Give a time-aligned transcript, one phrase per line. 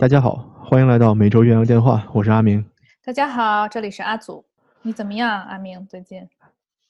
[0.00, 2.64] 大家好，欢迎来到每周岳阳电话，我是阿明。
[3.04, 4.42] 大家好，这里是阿祖。
[4.80, 5.86] 你怎么样，阿明？
[5.86, 6.26] 最近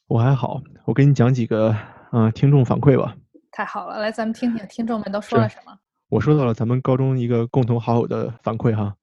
[0.07, 1.77] 我还好，我给你讲几个
[2.13, 3.17] 嗯听众反馈吧。
[3.51, 5.77] 太好了，来，咱们听听听众们都说了什么。
[6.09, 8.95] 我收到了咱们高中一个共同好友的反馈哈，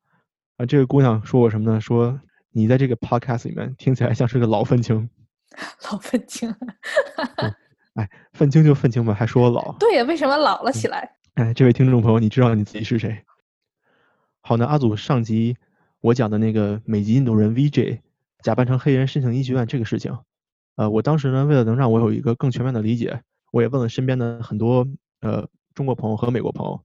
[0.56, 1.82] 啊，这个姑娘说我什么呢？
[1.82, 2.18] 说
[2.54, 5.10] 你在这个 podcast 里面听起来像是个老愤青。
[5.92, 6.56] 老愤青。
[7.96, 9.74] 哎，愤青就愤青吧，还说我老。
[9.78, 11.12] 对呀，为什么老了起来？
[11.34, 13.22] 哎，这位听众朋友，你知道你自己是谁？
[14.48, 15.58] 好那，阿祖上集
[16.00, 18.00] 我讲的那个美籍印度人 VJ
[18.42, 20.18] 假扮成黑人申请医学院这个事情，
[20.78, 24.88] 呃，我当时呢为了能让我有一个更全面的理解，我也问了身边的很多
[25.20, 26.82] 呃中国朋友和美国朋友，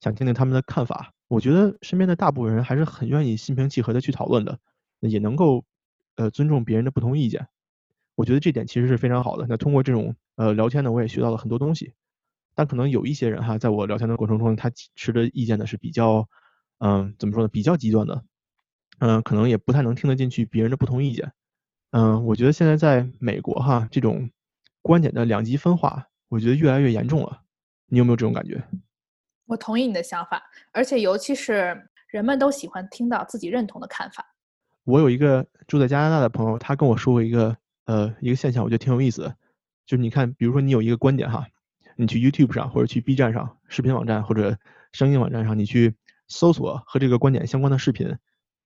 [0.00, 1.12] 想听听他们的看法。
[1.28, 4.58] 我觉得身边的大部分人还是很愿意心平气和的去讨论的，
[5.00, 5.66] 也能够
[6.16, 7.46] 呃尊重别人的不同意见。
[8.14, 9.44] 我觉得这点其实是非常好的。
[9.50, 11.92] 那通过这种呃聊天呢，我也学到了很多东西。
[12.54, 16.26] 但可能有一些人哈，在我聊天的过程中，他持的意见呢是比较。
[16.84, 17.48] 嗯，怎么说呢？
[17.48, 18.24] 比较极端的，
[18.98, 21.32] 嗯，可能也不太能听得进去别人的不同意见。
[21.92, 24.28] 嗯，我觉得现在在美国哈，这种
[24.82, 27.42] 观点的两极分化，我觉得越来越严重了。
[27.86, 28.60] 你有没有这种感觉？
[29.46, 34.34] 我同意你的想法，而且尤其是人们都喜欢听到自己认同的看法。
[34.82, 39.36] 我有一个住在加拿大的朋友，他跟我说过一个呃一个现象，我觉得挺有意思的。
[39.86, 41.46] 就是你看，比如说你有一个观点哈，
[41.94, 44.58] 你去 YouTube 上或者去 B 站上视频网站或者
[44.90, 45.94] 声音网站上，你去。
[46.32, 48.16] 搜索和这个观点相关的视频，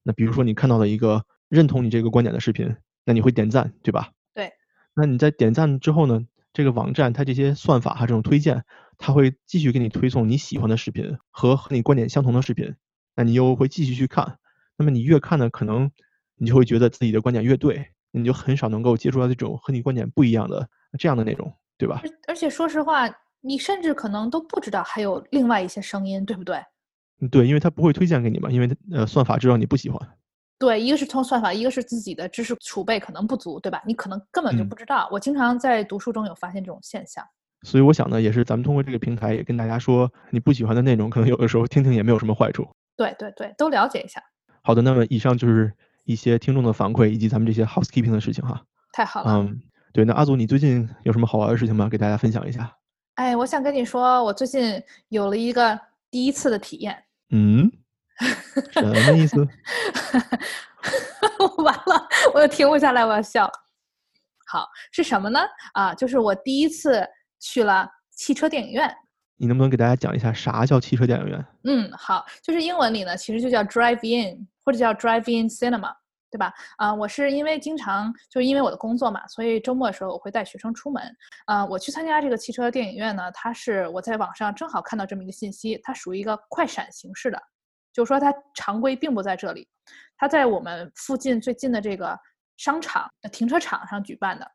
[0.04, 4.12] 那比如说你看到了一个认同你这个观点的视频，那你会点赞，对吧？
[4.32, 4.52] 对。
[4.94, 6.20] 那你在点赞之后呢，
[6.52, 8.64] 这个网站它这些算法哈，这种推荐，
[8.96, 12.74] 它会继续给你推送你喜欢的视频和和你观点相同的视频，
[13.14, 14.38] 那你又会继续去看。
[14.76, 15.90] 那么你越看呢，可能
[16.36, 22.00] 你就会觉得自己的观点越对，你就很少能够接触到这种和你观点不一样的这样的内容，对吧？
[22.28, 23.08] 而且说实话，
[23.40, 26.62] 你甚至可能都不知道还有另外一些声音，对不对？
[27.30, 29.98] 对，因为他不会推荐给你嘛，因为呃算法知道你不喜欢。
[30.58, 33.82] 对，一个是通算法，一个是自己的知识储备可能不足，对吧？
[33.86, 35.08] 你可能根本就不知道。
[35.12, 37.22] 我经常在读书中有发现这种现象。
[37.62, 42.66] 所以我想呢，也是咱们通过这个平台也跟大家说，你不喜欢的内容，可能有的时候听听也没有什么坏处。
[42.96, 44.22] 对对对，都了解一下。
[44.62, 45.70] 好的，那么以上就是
[46.04, 48.62] 一些听众的反馈以及咱们这些 housekeeping 的事情哈。
[48.92, 49.32] 太好了。
[49.32, 49.60] 嗯，
[49.92, 51.88] 对，那阿祖，你最近有什么好玩的事情吗？
[51.88, 52.74] 给大家分享一下。
[53.16, 55.78] 哎，我想跟你说，我最近有了一个
[56.10, 56.96] 第一次的体验。
[57.30, 57.70] 嗯。
[58.72, 59.36] 什么意思？
[61.58, 63.50] 完了，我又停不下来，我要笑。
[64.46, 65.40] 好，是什么呢？
[65.74, 67.06] 啊，就是我第一次
[67.40, 68.94] 去了汽车电影院。
[69.36, 71.46] 你能不能给大家讲一下啥叫汽车电影院？
[71.64, 75.92] 嗯，好，就是英文里呢，其实就叫 drive in 或者叫 drive in cinema，
[76.36, 76.52] 对吧？
[76.76, 81.02] 啊，我是因为经常就因为我的工作嘛，所以周末的时候我会带学生出门。
[81.46, 87.42] 啊，我去参加这个汽车电影院呢，它是我在网上正好看到这么一个信息，它属于一个快闪形式的。
[87.90, 89.66] 就是说，它常规并不在这里，
[90.18, 92.14] 它在我们附近最近的这个
[92.58, 94.46] 商场的停车场上举办的。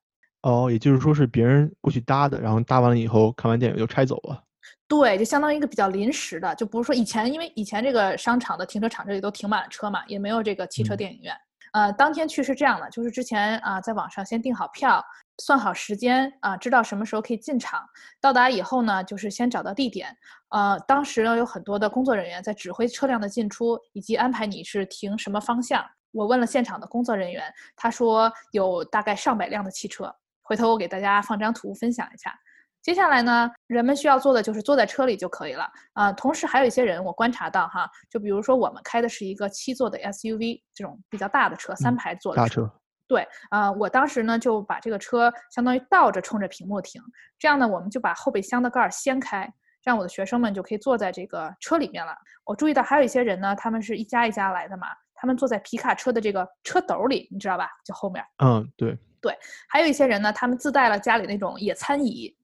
[0.44, 4.44] 哦，也就是说是别人过去搭的，然后搭完了以后看完电影就拆走了。
[4.88, 11.34] 对，就相当于一个比较临时的，就不是说以前，因为以前这个商场的停车场这里都停满了车嘛，也没有这个汽车电影院。
[11.72, 15.04] 呃，当天去是这样的，就是之前啊，在网上先订好票，
[15.38, 17.82] 算好时间啊，知道什么时候可以进场。
[18.20, 20.16] 到达以后呢，就是先找到地点。
[20.50, 25.86] 呃，当时呢有很多的工作人员在指挥车辆的进出，以及安排你是停什么方向。
[26.12, 27.44] 我问了现场的工作人员，
[27.76, 30.14] 他说有大概上百辆的汽车。
[30.44, 32.38] 回头我给大家放张图分享一下。
[32.82, 36.12] 接下来呢，人们需要做的就是坐在车里就可以了啊。
[36.14, 42.70] 同时还有一些人，我观察到哈，就比如说我们开的是一个七座的 SUV 这种比较大的车，三排座的车。
[43.08, 47.02] 对啊，我当时呢就把这个车相当于倒着冲着屏幕停，
[47.38, 49.48] 这样呢我们就把后备箱的盖儿掀开，
[49.84, 52.16] 这样我的学生们就可以坐在这个车里面了。
[52.46, 57.70] 我注意到还有一些人呢，他们是一家一家来的嘛，他们坐在皮卡车的这个车斗里，你知道吧？
[57.86, 58.24] 就后面。
[58.44, 58.98] 嗯，对。
[59.22, 59.38] 对，
[59.70, 62.36] 还有一些人呢，他们自带了家里那种野餐椅。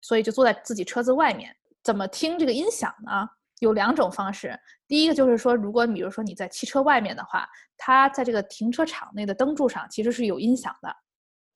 [0.00, 3.28] 所以就坐在自己车子外面，怎么听这个音响呢？
[3.60, 4.58] 有两种方式。
[4.88, 10.88] 第一个就是说，如果比如说你在汽车外面的话，它在这个停车场内的灯柱上其实是有音响的，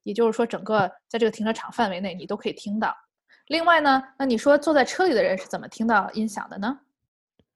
[0.03, 2.95] 也就是说，整个在这个停车场范围内你都可以听到。
[3.47, 6.79] 另外呢，那你说坐在车里的人是怎么听到音响的呢？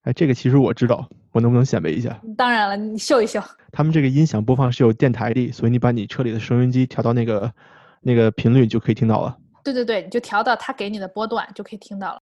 [0.04, 2.18] 哎，这个其实我知道，我能不能显摆一下？
[2.36, 3.42] 当然了，你秀一秀。
[3.70, 7.52] 他们这个音响播放是有电台的，所以你把你车里的收音机调到那个
[8.00, 9.36] 那个频率就可以听到了。
[9.62, 12.20] 对对对，你就调到他给你的波段，就可以听到了。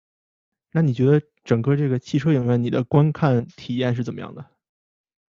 [0.71, 4.45] 那你觉得整个这个汽车影院你的观看体验是怎么样的？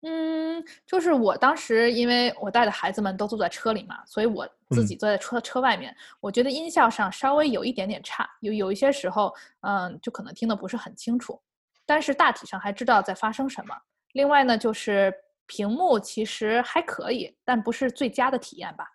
[0.03, 11.41] 嗯，就是我当时因为我带的孩子们都坐在车里嘛，所以我自己坐在车车外面，我觉得音效上稍微有一点点差，有有一些时候，嗯，就可能听的不是很清楚。
[11.85, 13.75] 但是大体上还知道在发生什么。
[14.13, 15.13] 另外呢，就是
[15.47, 18.89] 屏幕其实还可以，但不是最佳的体验吧？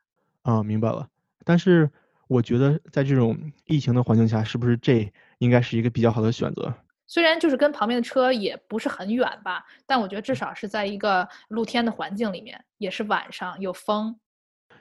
[0.43, 1.07] 啊，明白了。
[1.43, 1.89] 但是
[2.33, 5.07] 我觉得在这种疫情的环境下，是不是这
[5.37, 6.73] 应该是一个比较好的选择？
[7.05, 14.15] 虽然就是跟旁边的车也不是很远吧，但我觉得至少是在一个露天的环境里面，也是晚上有风。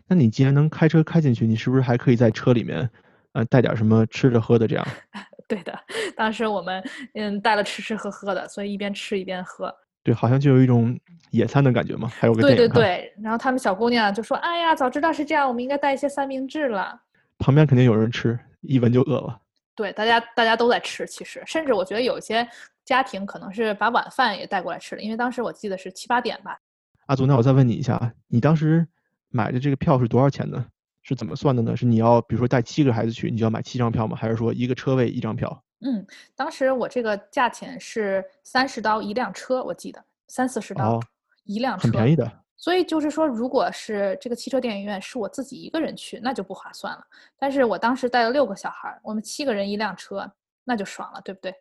[0.07, 2.89] 那你既然能开车开进去，你是不是还可以在车里面，
[3.33, 4.87] 呃，带点什么吃的喝的这样？
[5.47, 5.79] 对的，
[6.17, 6.83] 当时我们
[7.15, 9.75] 嗯带了吃吃喝喝的，所以一边吃一边喝。
[10.03, 10.99] 对，好像就有一种
[11.33, 12.09] 野餐的感觉嘛。
[12.09, 16.99] 还有个对对对，然后他们小姑娘就说：“哎呀，早知道是这样，我们应该带一些三明治了。”
[17.39, 19.41] 旁边肯定有人吃，一闻就饿了。
[19.75, 22.47] 对，大家大家都在吃，其实甚至我觉得有些
[22.85, 26.59] 家庭可能是把晚饭也带过来吃了，因为当时我记得是七八点吧。
[27.07, 28.87] 阿祖，那我再问你一下，你当时
[29.29, 30.67] 买的这个票是多少钱呢？
[31.03, 31.77] 是怎么算的呢？
[31.77, 34.17] 是你要比如说带七个孩子去，你就要买七张票吗？
[34.17, 35.65] 还是说一个车位一张票？
[35.81, 36.07] 嗯，
[36.37, 41.01] 当时我这个价钱是三十刀一辆车，我记得三四十刀
[41.45, 42.31] 一辆车，很便宜的。
[42.63, 47.05] 所以就是说，如果是这个汽车电影院是我自己一个人去，那就不划算了。
[47.37, 50.31] 但是我当时带了六个小孩，我们七个人一辆车，
[50.63, 51.53] 那就爽了，对不对？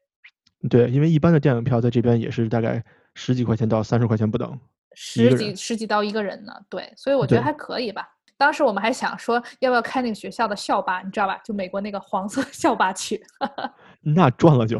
[0.69, 2.83] 对，因为一般的电影票在这边也是大概
[3.15, 4.55] 十几块钱到三十块钱不等，
[4.93, 6.53] 十几十几到一个人呢。
[6.69, 8.07] 对，所以我觉得还可以吧。
[8.37, 11.41] 当时我们还想说，要不要开那个学校的校巴，你知道吧？
[11.43, 13.19] 就美国那个黄色校巴去。
[14.05, 14.79] 那赚了就。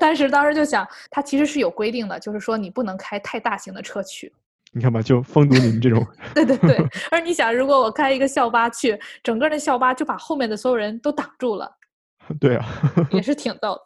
[0.00, 4.32] 但是当时就想，它其实是有规定的，就是说你不能开太大型的车去。
[4.74, 6.04] 你看吧，就封堵你们这种。
[6.34, 6.76] 对对对，
[7.10, 11.70] 而你想，如果我开一个校巴去，整个那校巴就把后面的所有人都挡住了。
[12.40, 12.66] 对啊，
[13.12, 13.78] 也是挺逗。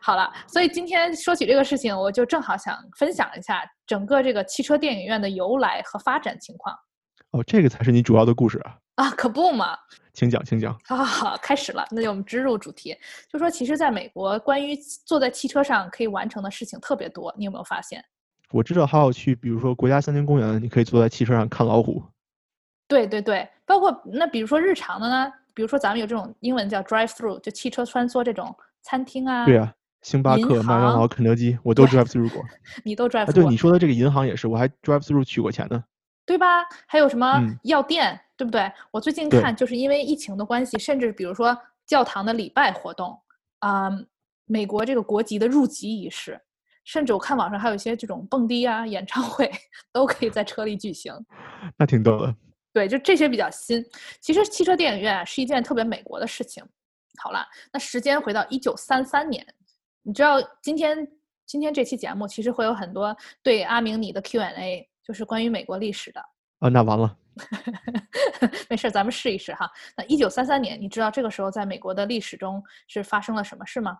[0.00, 6.74] 好了，所以今天说起这个事情，我就正好想分享一下整个这个汽车电影院的由来和发展情况。
[7.32, 8.76] 哦，这个才是你主要的故事啊！
[8.96, 9.76] 啊，可不嘛。
[10.12, 10.76] 请讲，请讲。
[10.84, 12.96] 好好好，开始了，那就我们直入主题，
[13.32, 18.04] 就说其实在美国，关于坐在汽车上可以完成的事情特别多，你有没有发现？
[18.52, 22.02] 我知道还有去，比如说国家森林公园，你可以坐在汽车上看老虎。
[22.88, 28.52] 对对对，包括那比如说日常的呢，比如说咱们有这种英文叫 drive through，就汽车穿梭这种
[28.82, 29.44] 餐厅啊。
[29.46, 32.42] 对啊，星巴克、麦当劳、肯德基，我 都 drive through 过。
[32.84, 33.32] 你都 drive？through？
[33.32, 35.84] 对，你说的这个银行也是，我还 drive through 取过钱呢。
[36.26, 36.64] 对吧？
[36.86, 38.70] 还有什么药店，对不对？
[38.90, 41.56] 我最近看，就是因为疫情的关系，甚至比如说
[41.86, 43.16] 教堂的礼拜活动
[43.60, 43.90] 啊，
[44.46, 46.40] 美国这个国籍的入籍仪式。
[46.92, 49.48] 甚至我看网上还有一些这种蹦迪啊、演唱会
[49.92, 51.14] 都可以在车里举行，
[51.78, 52.34] 那挺逗的。
[52.72, 53.80] 对，就这些比较新。
[54.20, 56.64] 其实汽车电影院是一件特别美国的事情。
[57.22, 59.46] 好了，那时间回到一九三三年，
[60.02, 61.06] 你知道今天
[61.46, 66.20] 今天这期节目其实会有很多对阿明你的 Q&A，就是关于美国历史的。
[66.58, 67.16] 啊，那完了。
[68.68, 69.70] 没事，咱们试一试哈。
[69.96, 73.96] 那一九三三年，你知道这个时候在美国的历史中是发生了什么事吗？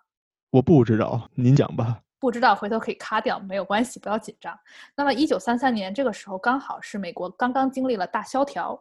[0.51, 2.01] 我不知道，您讲吧。
[2.21, 4.57] 不知道，回头可以卡掉，没有关系，不要紧张。
[4.95, 8.81] 那么，一九三三年这个时候，刚好是美国刚刚经历了大萧条，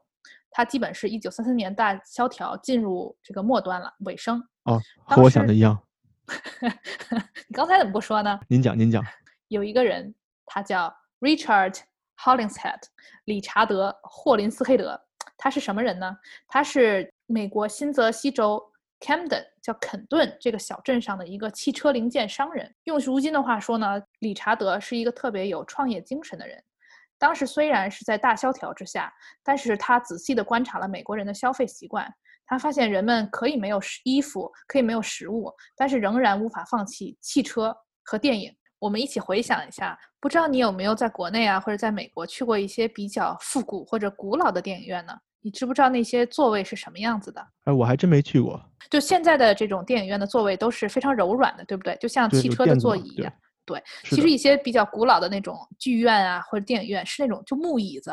[0.51, 4.45] 它基本是一九三三年大萧条进入这个末端了，尾声。
[4.65, 5.79] 哦，和我想的一样。
[7.47, 8.37] 你刚才怎么不说呢？
[8.49, 9.01] 您讲，您讲。
[9.47, 10.13] 有一个人，
[10.45, 11.79] 他叫 Richard
[12.17, 12.81] Hollingshead，
[13.23, 15.01] 理查德·霍林斯黑德。
[15.37, 16.17] 他是什么人呢？
[16.45, 18.61] 他是美国新泽西州。
[18.99, 26.61] Camden 叫肯顿这个小镇上的一个汽车零件商人，用如今的话说呢，理查德是一个特别有创业精神的人。
[27.17, 29.13] 当时虽然是在大萧条之下，
[29.43, 32.09] 但是他仔细地观察了美国人的消费习惯，
[32.45, 38.55] 他发现人们可以没有衣服，可以没有食物，但是仍然无法放弃汽车和电影。
[38.79, 45.13] 我们一起回想一下，不知道你有没有在国内啊，或者在美国去过一些比较复古或者古老的电影院呢？
[45.41, 47.45] 你知不知道那些座位是什么样子的？
[47.65, 48.61] 哎，我还真没去过。
[48.89, 51.95] 就现在的这种电影院的座位都是非常柔软的，对不对？
[52.01, 53.31] 就像汽车的座椅一样。
[53.65, 58.11] 对，其实一些比较古老的那种剧院啊，或者电影院是那种就木椅子，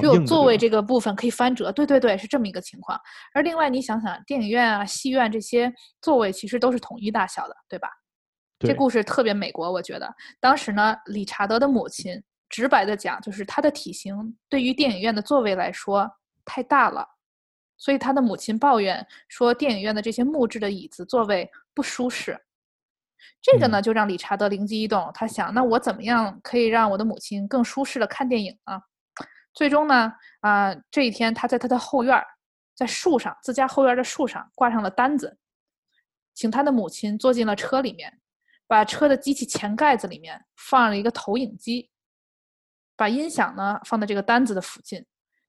[0.00, 1.70] 只有座位这个部分可以翻折。
[1.70, 2.98] 对对对，是这么一个情况。
[3.34, 7.88] 而另外，你想想，电影院啊、戏院这些座位其实都是统一大小的，对吧？
[8.60, 10.12] 这故事特别美国，我觉得。
[10.40, 12.20] 当时呢，理查德的母亲。
[12.48, 16.10] 直白的讲，就是他的体型对于电影院的座位来说
[16.44, 17.06] 太大了，
[17.76, 22.40] 所以他的母亲抱怨说，电影院的这些木质的椅子座位不舒适。
[23.42, 28.80] 这个呢，就让理查德灵机一动，他想，那我怎么样可以让我的母亲更舒适的看电影呢？
[29.52, 32.22] 最终呢，啊，这一天他在他的后院，
[32.74, 35.36] 在树上，自家后院的树上挂上了单子，
[36.32, 38.20] 请他的母亲坐进了车里面，
[38.66, 41.90] 把车的机器前盖子里面放了一个投影机。
[42.98, 45.02] 把音响呢放在这个单子的附近，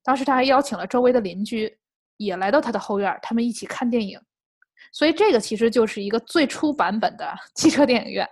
[0.04, 1.78] 当时他还邀请了周围的邻居
[2.18, 4.18] 也来到他的后院，他们一起看电影。
[4.94, 8.28] 所以这个其实就是一个最初版本的 汽车电影院。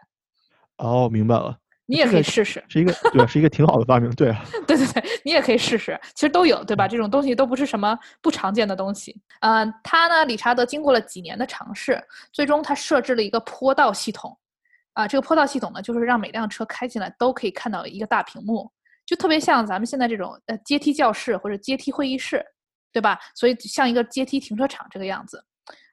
[0.77, 1.57] 哦，明白了。
[1.89, 4.09] 你也可以试试，是一个对，是一个挺好的发明。
[4.11, 6.85] 对啊， 对对对，你也可以试试，其实都有，对吧？
[6.85, 9.19] 这种东西都不是什么不常见的东西。
[9.39, 11.97] 嗯，他呢，理查德经过了几年的尝试，
[12.33, 14.37] 最终他设置了一个坡道系统。
[14.93, 18.69] 啊，这个坡道系统呢，就是让每辆车开进来都可以看到一个大屏幕，
[19.07, 22.45] 就特别像咱们现在这种呃阶梯教室或者阶梯会议室，
[22.91, 23.17] 对吧？
[23.33, 25.43] 所以像一个阶梯停车场这个样子。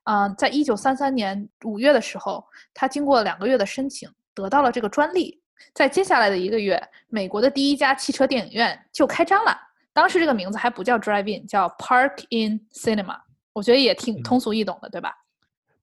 [0.02, 2.44] 嗯，在一九三三年五月的时候，
[2.74, 5.40] 他经过两个月的申请，得到了这个专利。
[5.72, 9.56] 在接下来的一个月，美国的第一家汽车电影院就开张了。
[9.92, 13.18] 当时这个名字还不叫 Drive-in，叫 Park-in Cinema。
[13.52, 15.14] 我觉得也挺通俗易懂的，对吧？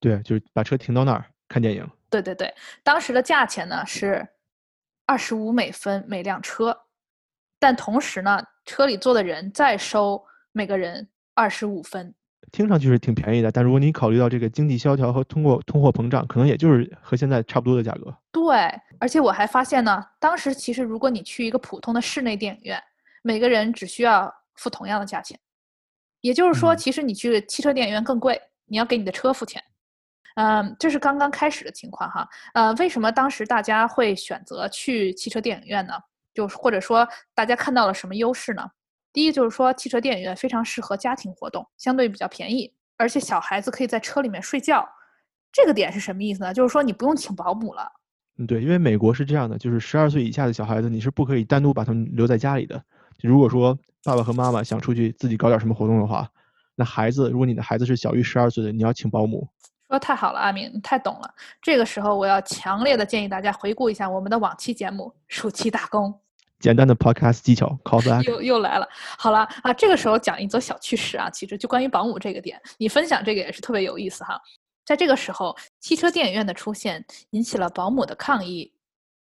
[0.02, 1.90] 对，就是把车停到那儿看电影。
[2.10, 4.28] 对对对，当时的价钱呢是
[5.06, 6.78] 二十五美分每辆车，
[7.62, 10.20] 但同时呢，车里坐的人再收
[10.52, 12.12] 每个人二十五分。
[12.52, 18.12] 听上去是挺便宜的，但如果你考虑到这个经济萧条和通过通货膨胀，可能也就是和现在差不多的价格。
[18.32, 18.56] 对，
[19.00, 22.82] 而且我还发现呢，当时其实如果你去一个普通的室内电影院，
[23.22, 25.40] 每个人只需要付同样的价钱，
[26.22, 29.64] 也就是说，其实你去汽车电影院更贵，你要给你的车付钱。
[30.36, 32.28] 嗯，这是刚刚开始的情况哈。
[32.54, 35.94] 呃，为什么当时大家会选择去汽车电影院呢？
[36.34, 38.70] 就是或者说大家看到了什么优势呢？
[39.14, 44.88] 第一就是说汽车电影院非常适合家庭活动，相对比较便宜，而且小孩子可以在车里面睡觉。
[45.52, 46.54] 这个点是什么意思呢？
[46.54, 47.92] 就是说你不用请保姆了。
[48.38, 52.82] 嗯，对，因为美国是这样的，就是十二岁以下的小孩子你是不可以单独把他们留在家里的。
[53.22, 56.26] 如果说爸爸和妈妈想出去自己搞点什么活动的话，
[56.76, 59.46] 那孩子如果你的孩子是小于十二岁的，你要请保姆。
[59.90, 61.30] 说太好了，阿明，你太懂了。
[61.62, 66.10] 这个时候，我要强烈的建议大家回顾一下我们的往期节目《暑期打工》，
[66.62, 68.24] 简单的 podcast 技巧 back。
[68.24, 68.88] 又又来了，
[69.18, 74.40] 好了啊，这个时候讲一则小趣事啊，其实就关于保姆这个点，你分享这个也是特别有意思哈。
[74.86, 78.74] 在这个时候，汽车电影院的出现引起了保姆的抗议。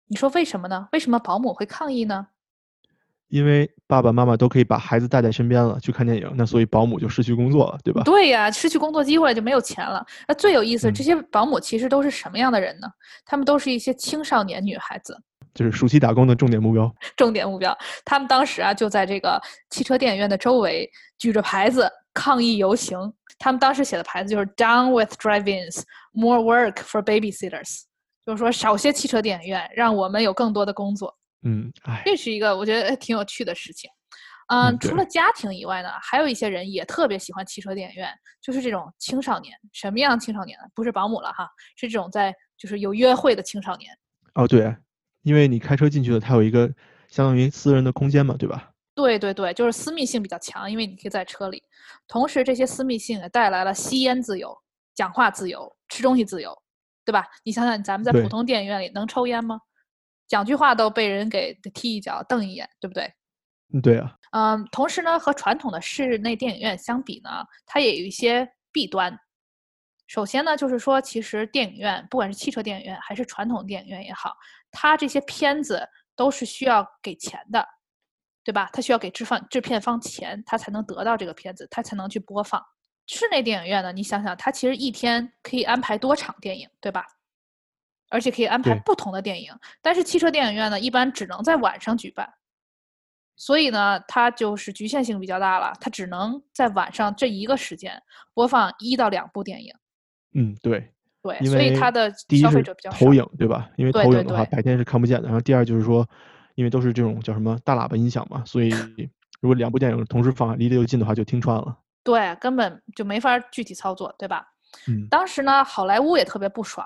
[0.07, 0.87] 你说为什么呢？
[0.91, 2.27] 为什么保姆会抗议呢？
[3.29, 8.03] 因为爸爸妈妈都可以把孩子带在身边了去看电影，那所以保姆就失去工作了，对吧？
[8.03, 10.05] 对呀，失去工作机会就没有钱了。
[10.27, 12.87] 那最有意思，这些保姆其实都是什么样的人呢？
[13.25, 15.19] 他们都是一些青少年女孩子，
[15.53, 16.93] 就是暑期打工的重点目标。
[17.15, 22.97] 重点目标，他们当时啊就在这个汽车电影院的周围举着牌子抗议游行。
[23.39, 25.81] 他们当时写的牌子就是 “Down with drive-ins,
[26.11, 27.81] more work for babysitters”，
[28.25, 31.17] 就是说少些汽车电影院，让我们有更多的工作。
[31.41, 33.89] 嗯，哎，这是一个我觉得挺有趣的事情。
[34.47, 38.09] 嗯，除了家庭以外呢，还有一些人也特别喜欢汽车电影院，
[38.41, 39.53] 就是这种青少年。
[39.71, 40.65] 什么样青少年呢？
[40.75, 43.91] 不是保姆了哈，是这种在就是有约会的青少年。
[44.35, 44.75] 哦，对，
[45.23, 46.67] 因为你开车进去了，它有一个
[47.09, 48.69] 相当于私人的空间嘛，对吧？
[48.95, 51.63] 对对对，就是私密性比较强，因为你可以在车里。
[52.07, 54.55] 同时，这些私密性也带来了吸烟自由、
[54.93, 56.55] 讲话自由、吃东西自由，
[57.03, 57.25] 对吧？
[57.43, 59.59] 你想想，咱们在普通电影院里能抽烟吗？
[60.27, 63.11] 讲句话都被人给踢一脚、瞪一眼，对不对？
[63.73, 64.15] 嗯，对啊。
[64.31, 67.29] 嗯，同时呢，和传统的室内电影院相比呢，
[67.65, 69.17] 它也有一些弊端。
[70.07, 74.35] 首先呢，就是说，其实电影院，不管是汽车电影院还是传统电影院也好，
[74.73, 75.87] 它这些片子
[76.17, 77.65] 都是需要给钱的，
[78.43, 78.69] 对吧？
[78.73, 82.61] 他需要给制放制片方钱，他才能得到这个片子，他才能去播放。
[83.07, 87.05] 室内电影院呢，你想想，它其实一天可以安排多场电影，对吧？
[88.09, 89.51] 而且可以安排不同的电影，
[89.81, 92.31] 但是汽车电影院呢，一般只能在晚上举办，
[93.35, 97.99] 所以呢，它就是局限性比较大了，它只能在晚上这一个时间
[98.33, 99.73] 播放一到两部电影。
[100.35, 103.69] 嗯，对，对，所以它的消费者比较投影，对吧？
[103.77, 105.27] 因为投影的话，白天是看不见的。
[105.27, 106.07] 然后第二就是说，
[106.55, 108.69] 因为都是这种叫什么大喇叭音响嘛，所以
[109.39, 111.75] 如果两部电影同时放，离得又近的话，就听穿了。
[112.03, 114.45] 对，根本就没法具体操作，对吧？
[114.87, 115.07] 嗯。
[115.09, 116.85] 当时呢，好莱坞也特别不爽。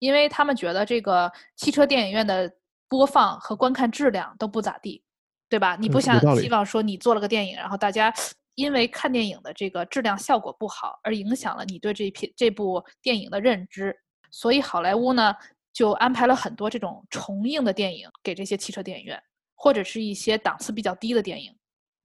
[0.00, 2.48] 因为他们觉得这个汽车电影院的
[2.88, 5.02] 播放和观看质量都不咋地，
[5.48, 5.74] 对吧？
[5.74, 8.14] 你不想希望说你做了个电影，然后大家
[8.58, 13.96] 因为看电影的这个质量效果不好而影响了你对这片这部电影的认知，
[14.32, 15.32] 所以好莱坞呢
[15.72, 19.22] 就安排了很多这种重映的电影给这些汽车电影院，
[19.54, 21.56] 或者是一些档次比较低的电影。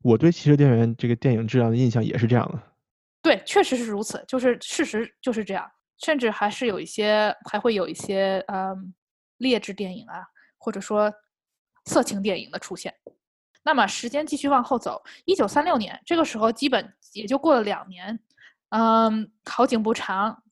[0.03, 2.61] 我对汽车电影院这个电影质量的印象也是这样的。
[3.23, 5.67] 对，确实是如此，就是事实就是这样。
[6.05, 8.93] 甚至还是有一些，还会有一些，嗯，
[9.37, 10.23] 劣质电影啊，
[10.59, 11.11] 或者说
[11.85, 12.93] 色情电影的出现。
[13.63, 18.19] 那么时间继续往后走，一九三六年，这个时候基本也就过了两年，
[18.69, 20.43] 嗯，好景不长，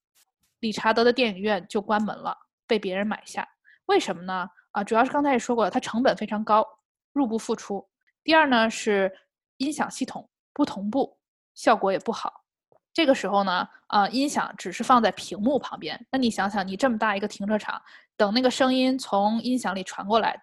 [0.60, 3.48] 理查德的电影院就关门了，被别人买下。
[3.88, 4.50] 为什么呢？
[4.72, 6.66] 啊，主要是刚才也说过了，它成本非常高，
[7.12, 7.86] 入不敷出。
[8.24, 9.12] 第二呢是
[9.58, 11.18] 音响系统不同步，
[11.54, 12.46] 效果也不好。
[12.94, 16.06] 这个时候呢，啊，音响只是放在屏幕旁边。
[16.10, 17.82] 那你想想，你这么大一个停车场，
[18.16, 20.42] 等那个声音从音响里传过来，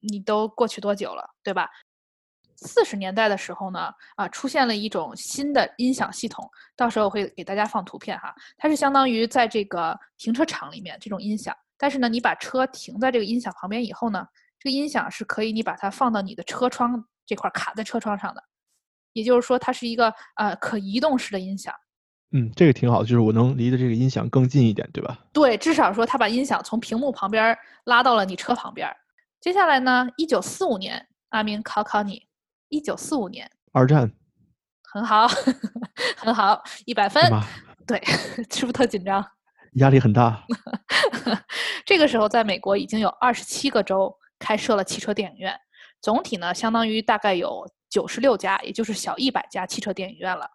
[0.00, 1.68] 你都过去多久了，对吧？
[2.60, 8.34] 四十年代的时候呢，啊，出现了一种新的音响系统，到时候我会给大家放图片哈。
[8.56, 14.26] 它是相当于在这个停车场里面这种音响，但是呢，你把车停在这个音响旁边以后呢，
[14.58, 18.42] 这个音响是可以你把它放到你的车窗这块卡在车窗上的，
[19.12, 21.72] 也就是说它是一个呃可移动式的音响。
[22.32, 25.16] 嗯，这个挺好，就是我能离的这个音响更近一点，对吧？
[25.32, 28.92] 对，至少说它把音响从屏幕旁边拉到了你车旁边。
[29.40, 32.26] 接下来呢，一九四五年，阿明考考你。
[32.70, 34.12] 一九四五年，二战，
[34.92, 35.26] 很好，
[36.18, 37.22] 很好，一百分。
[37.86, 37.98] 对，
[38.50, 39.24] 是不是特紧张？
[39.74, 40.44] 压力很大。
[41.86, 45.58] 这个时候，在美国已经有二十七个州开设了汽车电影院，
[46.02, 50.50] 总体呢，相当于大概有九十六家，也就是小一百家汽车电影院了，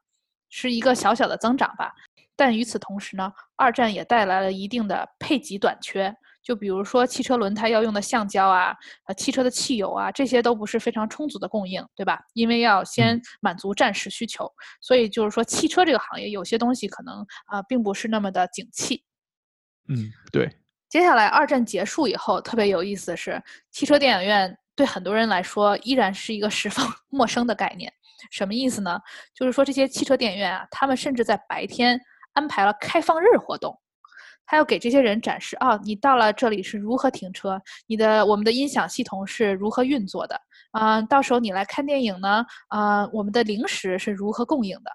[0.50, 1.94] 是一个小小的增长吧。
[2.36, 6.16] 但与此同时呢，二战也带来了一定的配给短缺。
[6.43, 12.19] 就比如说汽车轮胎要用的橡胶啊，呃，汽车的汽油啊，这些都不是非常充足的供应，对吧？
[12.33, 19.03] 因为要先满足战时需求，所以就是说汽车这个行业有些东西可能啊，并不是那么的景气。
[19.88, 20.50] 嗯，对。
[20.89, 27.91] 接下来二战结束以后，特别有意思的是，汽车电影院对很多人来说依然是一个十分 陌生的概念。
[28.29, 29.00] 什么意思呢？
[29.33, 32.00] 就是说这些汽车电影院啊，他们甚至在白天
[32.33, 33.77] 安排了开放日活动。
[34.45, 40.39] 他要给这些人展示啊，你到了这里是如何停车，你的我们的音响系统是如何运作的
[40.71, 41.01] 啊？
[41.03, 44.91] 到时候你来看电影呢啊，我们的零食是如何供应的？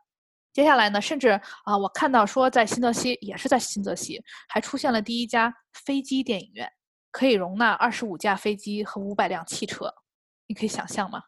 [0.52, 1.28] 接下来呢，甚至
[1.64, 6.70] 啊，我看到说在新泽西也是在新泽西，还出现了第一家飞机电影院，
[7.10, 9.92] 可以容纳二十五架飞机和五百辆汽车，
[10.46, 11.22] 你可以想象吗？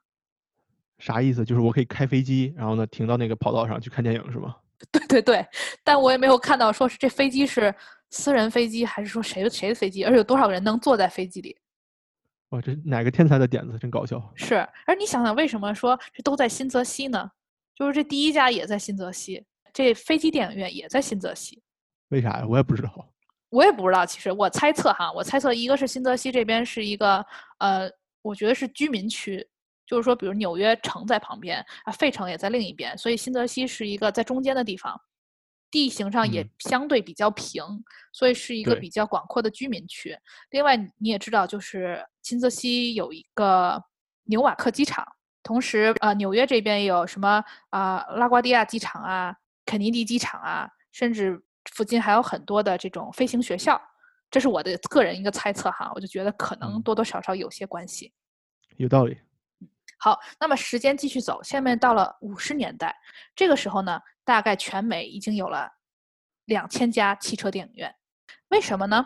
[0.99, 1.45] 啥意思？
[1.45, 4.57] 就是我可以开飞机，然后呢停到那个跑道上去看电影是吗？
[4.91, 5.47] 对对对，
[5.85, 7.73] 但我也没有看到说是这飞机是
[8.11, 11.57] 私人飞机还是说谁的谁的飞机，而有多少人能坐在飞机里？
[12.51, 14.21] 哇，这哪个天才的点子，真搞笑！
[14.35, 17.31] 是，而你想想，为什么说这都在新泽西呢？
[17.75, 21.63] 就是这第一家也在新泽西，这飞机电影院也在新泽西。
[22.09, 22.47] 为啥呀？
[22.47, 22.93] 我也不知道。
[23.51, 27.25] 我也不知道，其实我猜测哈，我猜测一个是新泽西这边是一个
[27.59, 27.91] 呃，
[28.23, 29.47] 我觉得是居民区。
[29.87, 35.01] 就是说，比如纽约城在旁边啊，费城也在另一边，所以新泽西是一个在中间的地方，
[35.71, 37.63] 地形上也相对比较平，
[38.13, 40.19] 所以是一个比较广阔的居民区。
[40.51, 43.83] 另外，你也知道，就是新泽西有一个
[44.25, 45.07] 纽瓦克机场，
[45.43, 51.41] 同时呃，纽约这边也有什么啊拉瓜迪亚机场啊、肯尼迪机场啊，甚至
[51.73, 53.81] 附近还有很多的这种飞行学校。
[54.31, 58.13] 这是我的个人一个猜测哈，我就觉得可能多多少少有些关系。
[58.77, 59.19] 有道理。
[60.03, 62.97] 好，那么时间继续走，下面到了五十年代，
[63.37, 65.71] 这个时候呢，大概全美已经有了
[66.47, 67.95] 两千家汽车电影院。
[68.49, 69.05] 为什么呢？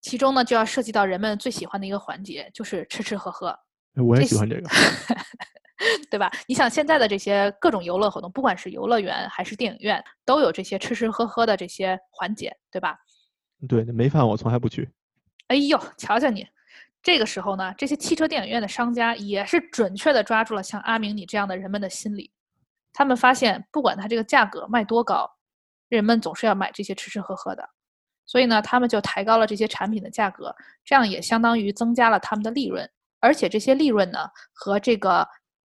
[0.00, 3.54] 其中呢，就要涉及到人们最喜欢的一个环节，就是吃吃喝喝。
[3.94, 4.68] 我也喜欢这个，
[6.10, 6.30] 对吧？
[6.46, 12.96] 你想现在的这些各种游乐活动，不管是游乐园还是电影院，都有这些吃吃喝喝的这些环节，对吧？
[13.68, 14.88] 对，没饭我从来不去。
[15.48, 16.46] 哎呦，瞧瞧你！
[17.06, 22.32] 这个时候呢，这些汽车电影院的商家也是准确的抓住了像阿明你这样的人们的心理。
[22.92, 25.30] 他们发现，不管它这个价格卖多高，
[25.88, 27.64] 人们总是要买这些吃吃喝喝的。
[28.26, 30.52] 所以呢，他们就抬高了这些产品的价格，
[30.84, 32.90] 这样也相当于增加了他们的利润。
[33.20, 35.24] 而且这些利润呢，和这个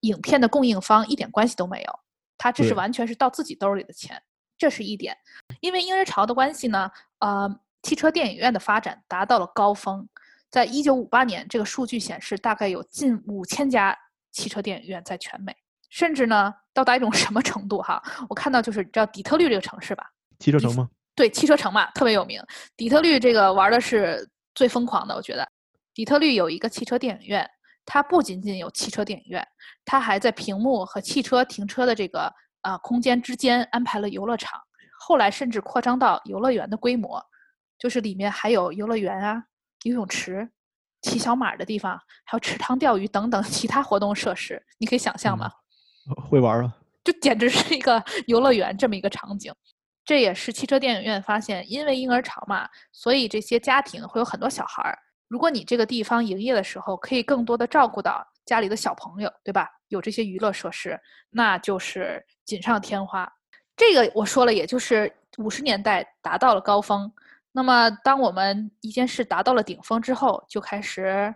[0.00, 2.00] 影片的供应方一点关系都没有，
[2.38, 4.20] 他这是完全是到自己兜里的钱。
[4.58, 5.16] 这是一点。
[5.60, 6.90] 因为婴儿潮的关系呢，
[7.20, 7.48] 呃，
[7.84, 10.08] 汽车电影院的发展达到了高峰。
[10.50, 13.96] 在一九五八年，这个数据显示，大概有近五千家
[14.32, 15.54] 汽车电影院在全美，
[15.88, 18.02] 甚至呢，到达一种什么程度哈？
[18.28, 20.04] 我看到就是你知道底特律这个城市吧，
[20.40, 20.90] 汽车城吗？
[21.14, 22.42] 对，汽车城嘛，特别有名。
[22.76, 25.48] 底特律这个玩的是最疯狂的，我觉得。
[25.94, 27.48] 底特律有一个汽车电影院，
[27.84, 29.46] 它不仅仅有汽车电影院，
[29.84, 32.32] 它还在屏幕和汽车停车的这个
[32.62, 34.58] 啊空间之间安排了游乐场，
[34.98, 37.22] 后来甚至扩张到游乐园的规模，
[37.78, 39.44] 就是里面还有游乐园啊。
[39.84, 40.48] 游泳池、
[41.02, 45.50] 骑小马的地方，还有池塘钓鱼等等其他活动设施，你可以想象吗？
[46.28, 46.76] 会玩啊！
[47.02, 49.52] 就简直是一个 游乐园这么一个场景。
[50.04, 54.98] 这也是汽车电影院发现，因为婴儿潮嘛，所以这些家庭会有很多小孩儿。
[55.28, 59.68] 如果你这个地方营业的时候，可以更多的照顾到家里的小朋友，对吧？
[59.88, 60.98] 有这些娱乐设施，
[61.30, 63.30] 那就是锦上添花。
[63.76, 67.10] 这个我说了，也就是五十年代达到了高峰。
[67.52, 71.34] 那么，当我们一件事达到了顶峰之后，就开始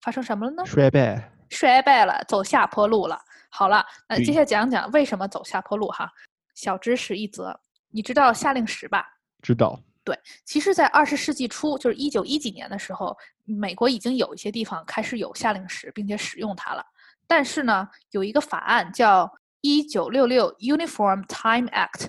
[0.00, 0.66] 发生什么了呢？
[0.66, 3.20] 衰败，衰败了，走下坡路了。
[3.50, 6.10] 好了，那接下来讲讲为什么走下坡路哈。
[6.54, 7.58] 小知识一则，
[7.90, 9.06] 你知道夏令时吧？
[9.42, 9.80] 知道。
[10.02, 16.84] 对，其实，在二十世纪初，就是一九一几年的时候，美国已经有一些地方开始有夏令时，并且使用它了。
[17.26, 19.24] 但是呢，有一个法案叫
[19.62, 22.00] 《一九六六 Uniform Time Act》，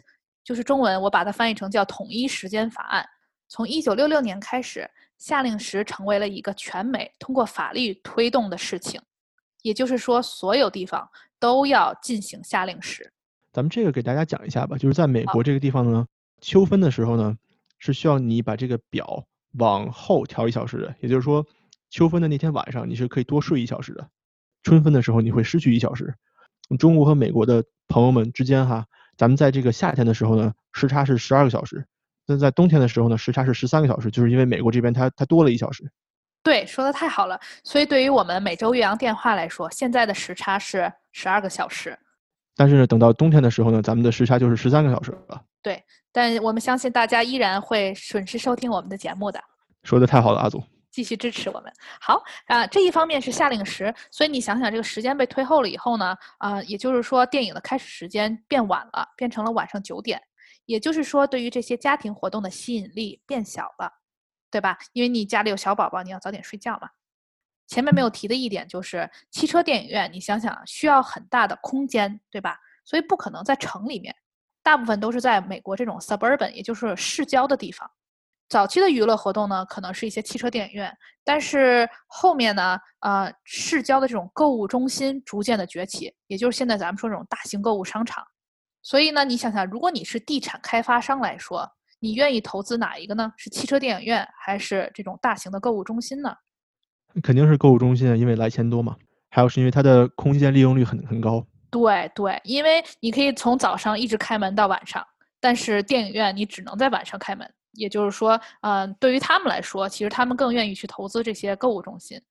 [0.43, 3.01] 就是中文我把它翻译成叫《统一时间法案》。
[3.47, 9.01] 从一九六六年开始，夏令时成为了一个全美通过法律推动的事情，
[9.61, 13.11] 也就是说，所有地方都要进行夏令时。
[13.51, 16.05] 咱们这个给大家讲一下吧，就是在美国这个地方呢，
[16.41, 17.37] 秋分的时候呢。
[17.77, 19.25] 是需要你把这个表
[19.59, 21.45] 往后调一小时的，也就是说，
[21.89, 24.09] 秋分的那天晚上你是可以多睡一小时的，
[24.63, 26.15] 春分的时候你会失去一小时。
[26.79, 28.85] 中国和美国的朋友们之间哈，
[29.17, 31.85] 咱们在这个夏天的时候呢，时差是十二个小时，
[32.27, 35.83] 那在冬天的时候呢，时差是十三个小时，就是因为美国这边它它多了一小时。
[36.43, 37.39] 对，说的太好了。
[37.63, 41.97] 所以对于我们每周岳阳电话来说，现在的时差是十二个小时。
[42.55, 45.41] 但是呢，等到冬天的时候呢，咱们的时差就是十三个小时了。
[45.61, 45.83] 对。
[46.11, 49.37] 但我们相信大家依然会准时收听我们的节目的。
[49.83, 51.69] 说的太好了，阿祖，继续支持我们。
[51.99, 60.21] 好啊，这一方面是夏令时，所以你想想，这个时间被推后了以后呢，啊，也就是说电影的开始时间变晚了，变成了晚上九点，
[60.65, 63.91] 也就是说对于这些家庭活动的吸引力变小了，
[64.51, 64.77] 对吧？
[64.93, 66.89] 因为你家里有小宝宝，你要早点睡觉嘛。
[67.67, 72.57] 前面没有提的一点就是汽车电影院，你想想需要很大的空间，对吧？
[72.83, 74.15] 所以不可能在城里面。
[74.61, 77.89] 大部分都是在美国这种 suburban，也就是市郊的地方。
[78.47, 88.23] 早期的娱乐活动呢，可能是一些汽车电影院，但是后面呢，呃，市郊的这种购物中心逐渐的崛起，也就是现在咱们说这种大型购物商场。
[88.85, 91.67] 所以呢，你想想，如果你是地产开发商来说，
[91.99, 93.33] 你愿意投资哪一个呢？
[93.35, 96.31] 是汽车电影院还是这种大型的购物中心呢？
[97.23, 98.95] 肯定是购物中心啊，因为来钱多嘛。
[99.31, 101.43] 还有是因为它的空间利用率很很高。
[101.71, 105.03] 对对，因为你可以从早上一直开门到晚上，
[105.39, 107.51] 但是电影院你只能在晚上开门。
[107.71, 112.21] 也就是说，嗯，对于他们来说，其实他们更愿意去投资这些购物中心。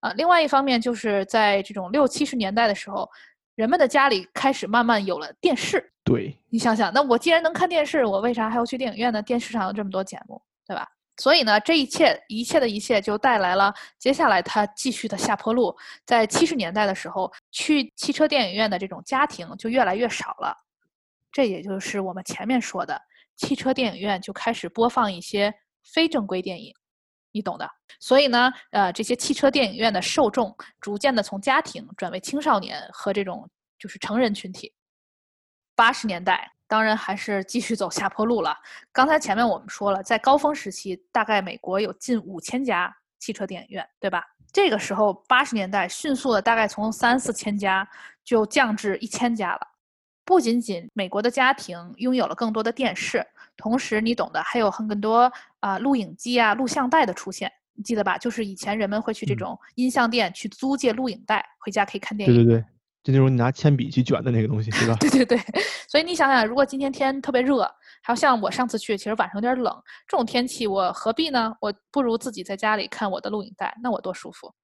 [0.00, 3.08] 啊，另外一方面就是在这种六七十年代的时候，
[3.54, 5.92] 人们的家里开始慢慢有了电视。
[6.04, 9.22] 对，你想想，那我既然能看电视，我为啥还要去电影院呢？
[9.22, 10.88] 电视上有这么多节目，对吧？
[11.18, 15.76] 所以呢，这一切一切的一切就带来了接下来它继续的下坡路。
[16.06, 20.56] 在七十年代的时候，去汽车电影院的这种家庭就越来越少了。
[21.30, 23.00] 这也就是我们前面说的，
[23.36, 26.74] 汽车电影院就开始播放一些非正规电影，
[27.32, 27.68] 你懂的。
[27.98, 34.72] 所以呢，呃，这些汽车电影院的受众逐渐的从家庭转为青少年和这种就是成人群体。
[35.74, 36.52] 八十年代。
[36.68, 38.56] 当然还是继续走下坡路了。
[38.92, 44.24] 刚才前面我们说了，在高峰时期，大概美国有近五千家汽车电影院，对吧？
[44.50, 47.86] 这个时候，八十年代迅速的大概从三四千家
[48.24, 49.60] 就降至一千家了。
[50.24, 53.22] 不仅仅美国的家庭拥有了更多的电视，
[53.56, 58.18] 同时你懂的，还有很多啊录影机啊录像带的出现，你记得吧？
[58.18, 62.34] 就是以前人们会去这种音像店去租借录影带，回家可以看电影。
[62.34, 62.64] 对对对。
[63.02, 64.94] 就那种你拿铅笔去卷的那个东西，对吧？
[65.02, 65.36] 对对对，
[65.88, 67.62] 所以你想想，如果今天天特别热，
[68.00, 71.52] 还有像我上次去，其实晚上有点冷，这种天气我何必呢？
[71.60, 74.54] 我不如自己在家里看我的录影带，那我多舒服。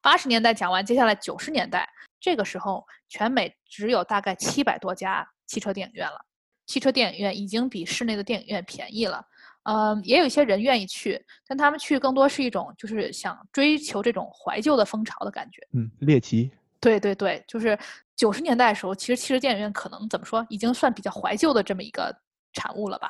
[0.00, 1.86] 八十年代讲完，接下来九十年代，
[2.18, 6.24] 这个时候全美只有大概七百多家汽车电影院了。
[6.66, 9.24] 汽车电影院已经比室内的电影院便宜了，
[9.64, 15.66] 嗯，也有一些人愿意去，但他们去更多是一种就是想追求这种怀旧的风潮的感觉。
[15.72, 16.50] 嗯，猎奇。
[16.80, 17.78] 对对对，就是
[18.14, 22.14] 九十年代的时候，其实汽车电影院可能怎么说，已经算比较怀旧的这么一个
[22.52, 23.08] 产物了吧。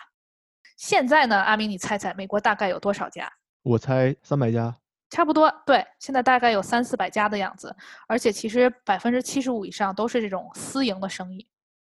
[0.76, 3.28] 现在呢，阿明，你猜猜，美国大概有多少家？
[3.62, 4.76] 我猜三百家，
[5.10, 5.52] 差不多。
[5.66, 7.74] 对，现在大概有三四百家的样子，
[8.06, 11.44] 而且其实百分之七十五以上都是这种私营的生意，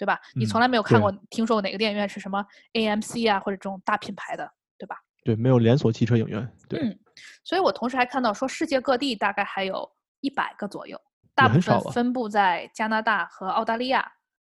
[0.03, 0.19] 对吧？
[0.35, 4.97] 你从来没有看过、听说过哪个电影院是什么 AMC 啊，或者这种大品牌的，对吧？
[5.23, 6.53] 对，没有连锁汽车影院。
[6.69, 6.81] 对。
[6.81, 6.99] 嗯，
[7.45, 9.89] 所以我同时还看到说，世界各地大概还有
[10.23, 11.01] 一百个左右。
[11.37, 14.11] 大部分分布在加拿大和澳大利亚，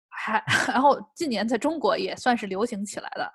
[0.08, 3.32] 还 然后近年在中国也算是流行起来的，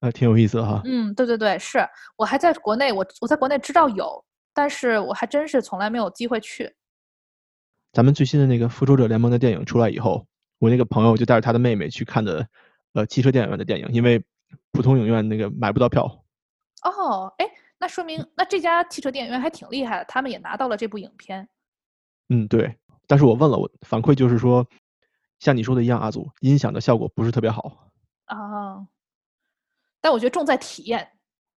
[0.00, 0.82] 啊，挺有意思哈。
[0.84, 1.78] 嗯，对对对，是
[2.16, 6.70] 我还在国内，我我在国内知道有，但是我还真是从来没有机会去。
[7.94, 10.26] 咱们最新的那个《复仇者联盟》的电影出来以后，
[10.58, 12.48] 我那个朋友就带着他的妹妹去看的，
[12.92, 14.22] 呃，汽车电影院的电影，因为
[14.72, 16.24] 普通影院那个买不到票。
[16.82, 17.46] 哦，哎，
[17.78, 21.48] 那说明那这家汽车电影院还挺厉害的，他们也拿到了这部影片。
[22.28, 24.66] 嗯，对，但是我问了，我反馈就是说，
[25.38, 27.90] 像你说的一样，阿祖音响的效果不是特别好
[28.26, 28.86] 啊。
[30.00, 31.08] 但我觉得重在体验，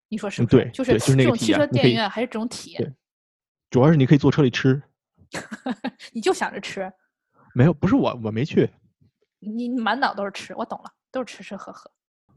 [0.07, 0.55] 你说是不是？
[0.57, 2.95] 对，就是就是那种汽车电影院还是这种体验。
[3.69, 4.81] 主要是你可以坐车里吃。
[6.13, 6.91] 你就想着吃？
[7.53, 8.69] 没有，不是我，我没去。
[9.39, 11.89] 你满脑都是吃，我懂了，都是吃吃喝喝。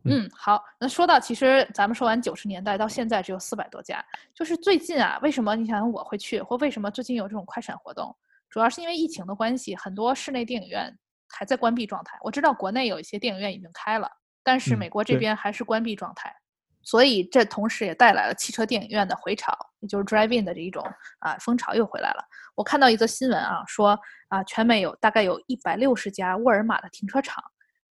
[0.05, 8.13] 嗯，好，那说到其实咱们说完九十年代到现在只有四百多家，就是最近啊，为什么你想我会去，或为什么最近有这种快闪活动，
[8.51, 10.93] 主要是因为疫情的关系，很多室内电影院
[11.29, 12.19] 还在关闭状态。
[12.23, 14.11] 我知道国内有一些电影院已经开了，
[14.43, 16.35] 但是美国这边还是关闭状态，
[16.83, 20.85] 所以这同时也带来了汽车电影院的回潮，也就是 drive-in 的这一种
[21.21, 22.25] 啊风潮又回来了。
[22.55, 27.43] 我看到一则新闻啊，说啊，全美有大概有一百六十家沃尔玛的停车场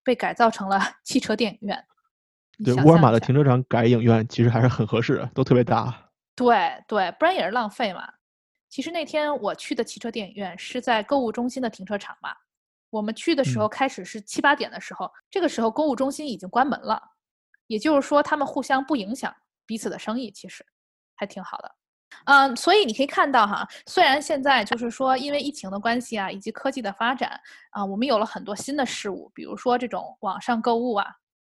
[0.03, 1.83] 被改造成了 汽车电影院。
[2.63, 6.11] 对，沃尔玛的停车场改影院其实还是很合适的，都特别大。
[6.35, 8.07] 对对，不然也是浪费嘛。
[8.69, 12.29] 其实那天我去的汽车电影院是在购物中心的停车场嘛。
[12.89, 17.01] 我们去的时候开始是七八点的时候，这个时候购物中心已经关门了，
[17.71, 19.33] 也就是说他们互相不影响
[19.65, 20.65] 彼此的生意，其实
[21.15, 21.75] 还挺好的。
[22.25, 31.07] 嗯，所以你可以看到哈，虽然现在就是说因为疫情的关系啊，以及科技的发展啊，我们有了很多新的事物，比如说这种网上购物啊。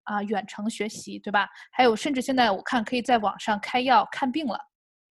[0.06, 1.50] 啊，远程学习，对吧？
[1.72, 4.60] 还有，甚至现在我看可以在网上开药看病了，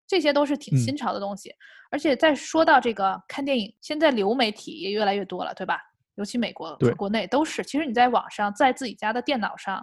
[0.05, 1.49] 这些都是挺新潮的东西。
[1.91, 5.79] 而且再说到这个看电影，现在流媒体也越来越多了，对吧？
[6.15, 7.63] 尤其美国和国内都是。
[7.63, 9.81] 其实你在网上，在自己家的电脑上、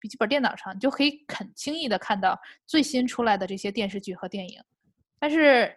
[0.00, 4.60] 笔记本电脑上，你就可以很轻易的看到最新出来的这些电视剧和电影。
[5.18, 5.76] 但是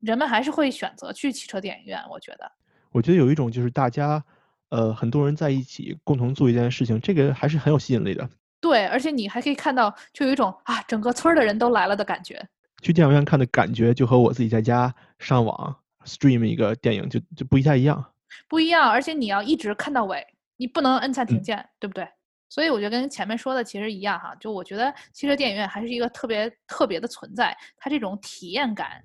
[0.00, 2.50] 人们还是会选择去汽车电影院，我觉得。
[2.92, 4.24] 我觉得有一种就是大家。
[4.70, 8.28] 呃，很多人在一起共同做一件事情，这个还是很有吸引力的。
[8.60, 12.44] 对，而且你还可以看到，就有一种啊，整个村儿的人都来了的感觉。
[12.82, 18.04] 去电影院看的感觉，就和我自己在家上网 stream 一个电影就就不太一样。
[18.48, 22.08] 不一样，而且你要一直看到尾，你不能摁暂停键，对不对？
[22.54, 29.02] 所以我觉得跟前面说的其实一样哈，就我觉得汽车电影院还是一个特别特别的存在，它这种体验感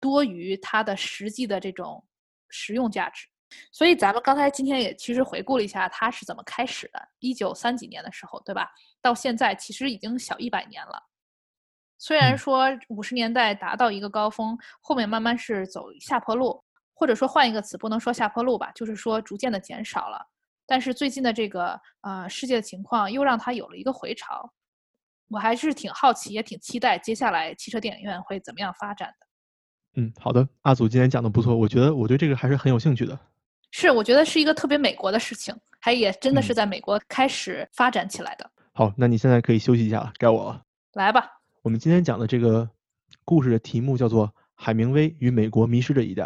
[0.00, 2.04] 多于它的实际的这种
[2.48, 3.28] 实用价值。
[3.70, 8.68] 所以咱们刚才今天也其实回顾了一下它是怎么开始的，一九三几年的时候，对吧？
[9.00, 11.00] 到现在其实已经小一百年了。
[11.98, 16.60] 虽然说五十年代达到一个高峰，后面慢慢是走下坡路，
[16.92, 20.26] 或者说换一个词，不能说下坡路吧，就是说逐渐的减少了。
[20.66, 24.52] 但是最近的这个呃世界的情况又让它有了一个回潮，
[25.28, 29.26] 我还是挺好奇，也挺期待接下来汽车电影院会怎么样发展的。
[30.02, 33.18] 嗯，好的，阿祖今天讲的不错，我觉得我对这个还是很有兴趣的。
[33.70, 38.50] 是，我觉得是一个特别美国的事情，还也真的是在美国开始发展起来的。
[38.72, 40.62] 好，那你现在可以休息一下了，该我了。
[40.92, 41.28] 来吧，
[41.62, 42.68] 我们今天讲的这个
[43.24, 46.24] 故事的题目叫做《海明威与美国迷失的一代》。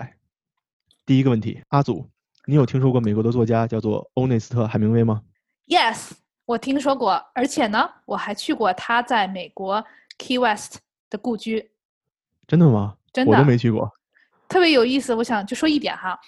[1.07, 2.09] 第一个问题，阿祖，
[2.47, 5.23] 你有听说过美国的作家叫做欧内斯特·海明威吗
[5.67, 6.13] ？Yes，
[6.47, 9.85] 我听说过，而且呢，我还去过他在美国
[10.19, 10.79] Key West
[11.11, 11.71] 的故居。
[12.47, 12.97] 真的吗？
[13.13, 13.93] 真的，我都没去过。
[14.49, 16.19] 特别有意思，我想就说一点哈。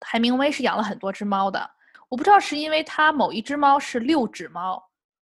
[0.00, 1.70] 海明威是养了很多只猫的，
[2.08, 4.80] 我不知道是因为他某一只猫是六指猫，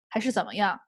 [0.08, 0.78] 还是怎么样。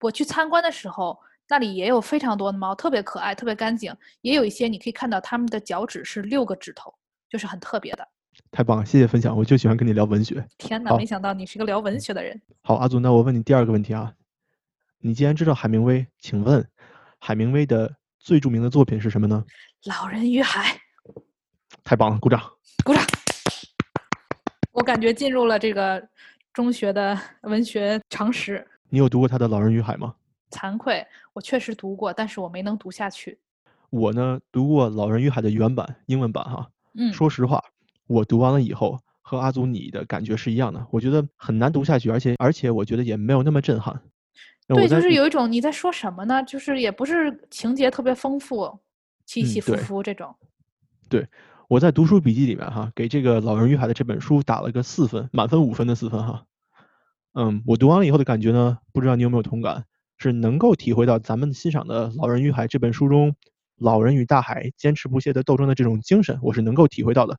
[0.00, 3.96] 我去参观的时候，那里也有非常多的猫，特别可爱，特别干净。
[4.22, 6.92] 也有一些你可以看到它们的脚趾是六个指头，
[7.30, 8.06] 就是很特别的。
[8.54, 9.36] 太棒了，谢谢分享。
[9.36, 10.46] 我就喜欢跟你聊文学。
[10.58, 12.40] 天哪，没想到你是个聊文学的人。
[12.62, 14.14] 好，阿祖，那我问你第二个问题啊，
[15.00, 16.64] 你既然知道海明威，请问
[17.18, 19.44] 海明威的最著名的作品是什么呢？
[19.86, 20.80] 老人与海。
[21.82, 22.40] 太棒了，鼓掌，
[22.84, 23.04] 鼓掌。
[24.70, 26.00] 我感觉进入了这个
[26.52, 28.64] 中学的文学常识。
[28.88, 30.14] 你有读过他的《老人与海》吗？
[30.52, 33.36] 惭愧，我确实读过，但是我没能读下去。
[33.90, 36.70] 我呢，读过《老人与海》的原版，英文版哈。
[36.96, 37.12] 嗯。
[37.12, 37.60] 说实话，
[38.06, 40.86] 我读完了以后，和阿祖你的感觉是一样的。
[40.90, 44.00] 我觉得很难读下去，而且而且我觉得也没有那么震撼。
[44.66, 46.42] 对，就是有一种你在说什么呢？
[46.44, 48.78] 就是也不是情节特别丰富，
[49.26, 50.34] 起起伏伏这种。
[51.08, 51.26] 对。
[51.66, 56.44] 我在读书笔记里面哈，给这个《老人与海》的这本书打了个四分，满分五分的四分哈。
[57.32, 59.86] 嗯，我读完了以后的感觉呢，不知道你有没有同感，
[60.18, 63.34] 是能够体会到咱们欣赏的《老人与海》这本书中，
[63.78, 67.38] 老人与大海坚持不懈的斗争的这种精神，我是能够体会到的。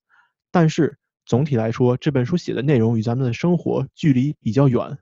[0.56, 4.98] 但是总体来说，这本书写的内容与咱们的生活距离比较远。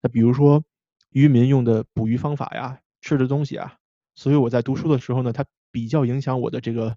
[0.00, 0.62] 那比如说
[1.10, 3.74] 渔民用的捕鱼方法呀，吃的东西啊，
[4.14, 6.96] 所以我在读书的时候呢，它比较影响我的这个。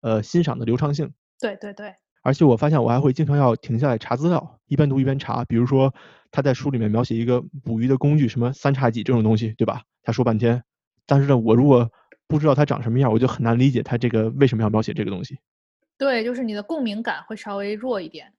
[0.00, 5.44] 呃，欣赏的流畅性，对对对，而且我发现我还会经常要停下来查资料，一边读一边查。
[5.46, 5.92] 比如说
[6.30, 9.82] 他在书里面描写一个捕鱼的工具，什么三叉戟这种东西，对吧？
[10.04, 10.62] 他说半天，
[11.04, 11.90] 但是呢，我如果
[12.28, 15.38] 不知道它长什么样，我就很难理解他这个为什么要描写这个东西。
[15.98, 18.32] 对，就是你的共鸣感会稍微弱一点。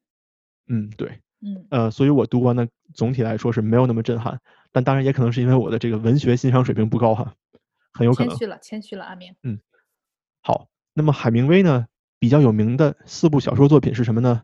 [0.67, 4.39] 嗯，对，嗯，呃，所以我读完的，总体来说是没有那么震撼，
[4.71, 7.35] 但当然也可能是因为我的这个文学欣赏水平不高哈，
[7.93, 8.29] 很有可能。
[8.29, 9.35] 谦虚了，谦虚了，阿明。
[9.43, 9.59] 嗯，
[10.41, 10.69] 好。
[10.93, 14.43] 那么海明威呢，比较有名的四部小说作品是什么呢？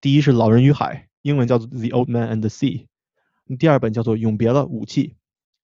[0.00, 2.86] 第一是《老人与海》，英文叫做《The Old Man and the Sea》。
[3.56, 5.08] 第二本叫做《永别了，武器》，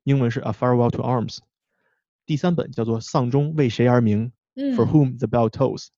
[0.03, 1.37] 英文是《A Farewell to Arms》。
[2.27, 4.33] 第三本叫做《丧钟为谁而鸣》
[4.75, 5.89] ，For whom the bell tolls。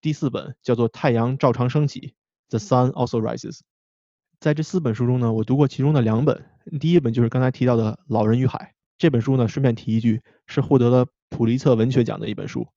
[0.00, 2.00] 第四本叫做《太阳照常升起》
[2.50, 3.60] ，The sun also rises。
[4.38, 6.44] 在这四本书中呢，我读过其中的两本。
[6.78, 8.58] 第一本就是刚才提到的《老人与海》
[8.96, 12.68] 这本书呢，顺便提一句，是获得了普利策文学奖的一本书。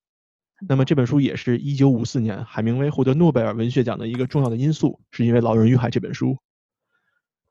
[0.68, 6.38] 那么这本书也是一九五四年海明威获得诺贝尔文学奖的一个重要的因素，是因为《老人与海》这本书。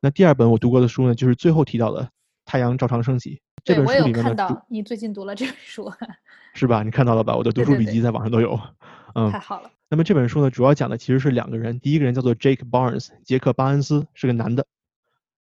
[0.00, 2.04] 那第二本我读过的书呢，就是最后提到的
[2.44, 4.66] 《太阳照常升起》这本书里面的。
[4.68, 5.92] 你最近读了这本书，
[6.54, 6.82] 是吧？
[6.82, 7.36] 你看到了吧？
[7.36, 8.58] 我的读书笔记在网上都有。
[9.14, 9.70] 嗯，太好了。
[9.88, 14.64] 那么这本书呢，主要讲的其实是两个人，第一个人叫做 Jake Barnes，杰克巴恩斯是个男的；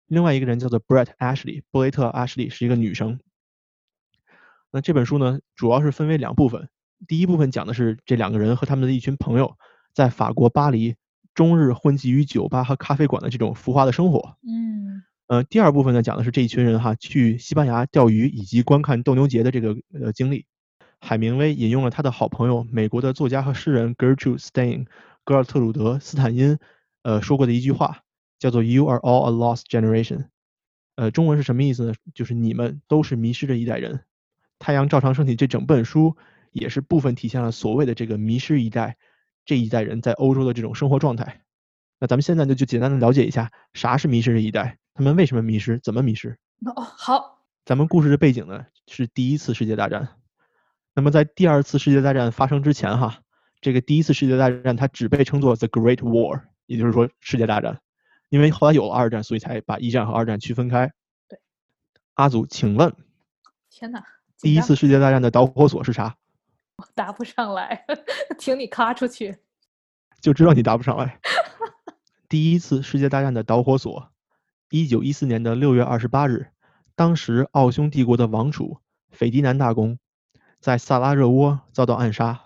[0.07, 3.19] 另外一个人叫做 Brett Ashley，布雷特·阿什利是一个女生。
[4.71, 6.69] 那这本书呢，主要是分为两部分，
[7.09, 9.57] 第一部分讲的是这两个人和他们的一群朋友
[9.95, 10.97] 在法国巴黎。
[11.35, 14.39] 终日混迹于酒吧和咖啡馆的这种浮华的生活。
[14.49, 20.47] 嗯，呃，第二部分呢，讲的是这一群人哈去西班牙钓鱼以及观看斗牛节的这个呃经历。
[21.01, 24.87] 海明威引用了他的好朋友美国的作家和诗人 Gertrude Stein
[25.25, 26.59] 格尔特鲁德斯坦因
[27.03, 28.03] 呃说过的一句话，
[28.39, 30.27] 叫做 “You are all a lost generation”。
[30.97, 31.95] 呃，中文是什么意思呢？
[32.15, 34.01] 就是你们都是迷失的一代人。
[34.59, 36.17] 太阳照常升起这整本书
[36.53, 38.97] 也是部分体现了所谓的这个迷失一代。
[39.45, 41.43] 这一代人在欧洲的这种生活状态，
[42.01, 46.37] 那咱们现在呢就简单的了解一下啥是迷失这一代，他们为什么迷失，怎么迷失？
[46.65, 50.09] 哦，好，咱们故事的背景呢是第一次世界大战。
[50.97, 53.21] 那么在第二次世界大战发生之前，哈，
[53.61, 57.83] 这个第一次世界大战它只被称作 The Great War，也就是说世界大战，
[58.31, 60.91] 因为后来有了二战，所以才把一战和二战区分开。
[61.29, 61.39] 对，
[62.15, 62.95] 阿祖，请问，
[63.69, 64.03] 天哪，
[64.41, 66.17] 第一次世界大战的导火索是啥？
[66.77, 67.85] 我 答不上来，
[68.41, 69.37] 请你咔出去。
[70.23, 71.21] 就知道你答不上来。
[72.27, 74.11] 第一次世界大战的导火索，
[74.71, 76.47] 一九一四年的六月二十八日，
[76.95, 78.79] 当时奥匈帝国的王储
[79.11, 79.99] 斐迪南大公
[80.61, 82.43] 在萨拉热窝遭到暗杀。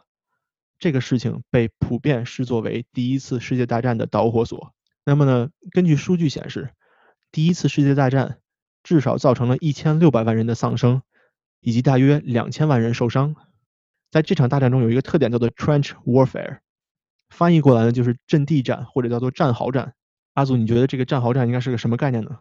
[0.78, 4.72] 这个事情被普遍视作为第一次世界大战的导火索。
[5.04, 6.70] 那么呢，根据数据显示，
[7.30, 8.38] 第一次世界大战
[8.82, 11.02] 至少造成了一千六百万人的丧生，
[11.60, 13.36] 以及大约两千万人受伤。
[14.10, 16.60] 在这场大战中，有一个特点叫做 trench warfare，
[17.28, 19.94] 翻译过来呢就是阵地战或者叫做战壕战。
[20.34, 22.40] 阿祖，你觉得这个战壕战应该是个什么概念呢？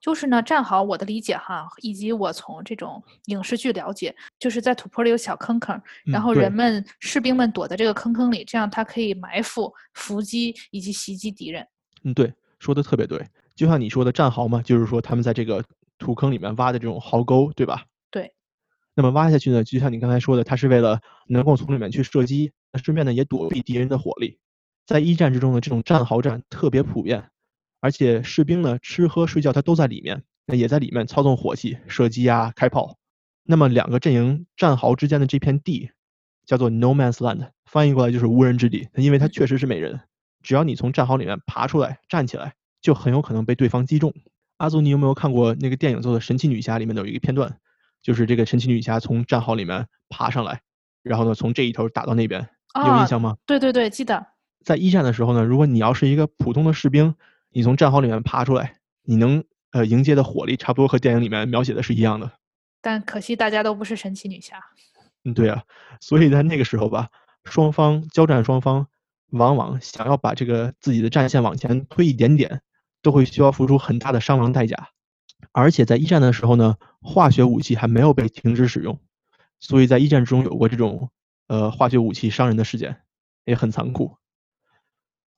[0.00, 11.66] 就是呢，战壕，我的理解哈，以及我从这种影视剧了解，就是在土坡里有小坑坑，然后人们士兵们躲在这个坑坑里，这样他可以埋伏、伏击以及袭击敌人。
[12.04, 15.64] 嗯，对，说的特别对，就像你说的战壕嘛，就是说他们在这个
[15.98, 17.84] 土坑里面挖的这种壕沟，对吧？
[18.10, 18.32] 对。
[18.94, 24.38] 那么挖下去呢，就像你刚才说的，它是为了能够从里面去射击，那顺便呢也躲避敌人的火力。
[24.86, 27.30] 在一战之中呢，这种战壕战特别普遍，
[27.80, 32.98] 而且士兵呢吃喝睡觉他都在里面，那也在里面操纵火器、射击啊、开炮。
[33.44, 35.90] 那么两个阵营战壕之间的这片地
[36.44, 40.00] 叫做 No Man's Land，翻译过来就是无人之地，因为它确实是没人。
[40.42, 44.12] 只要你从战壕里面爬出来站起来，就很有可能被对方击中。
[44.58, 47.58] 阿祖，你有没有看过那个电影做的《神奇女侠》里面的有一个片段？
[48.02, 50.60] 就是这个神奇女侠从战壕里面爬上来，
[51.02, 53.36] 然后呢从这一头打到那边，有印象吗？
[53.44, 54.26] 对对对，记得。
[54.64, 57.14] 在一战的时候呢，如果你要是一个普通的士兵，
[57.58, 59.42] 你从战壕里面爬出来，你能
[59.72, 62.30] 呃迎接的火力差不多和电影里面描写的是一样的。
[62.80, 64.62] 但可惜大家都不是神奇女侠。
[65.24, 65.64] 嗯，对啊，
[65.98, 67.08] 所以在那个时候吧，
[67.46, 68.86] 双方交战双方
[69.30, 72.60] 往往想要把这个自己的战线往前推一点点，
[73.02, 74.90] 都会需要付出很大的伤亡代价。
[75.50, 79.00] 而且在一战的时候呢，化学武器还没有被停止使用，
[79.58, 81.10] 所以在一战中有过这种
[81.48, 83.00] 呃化学武器伤人的事件，
[83.46, 84.16] 也很残酷。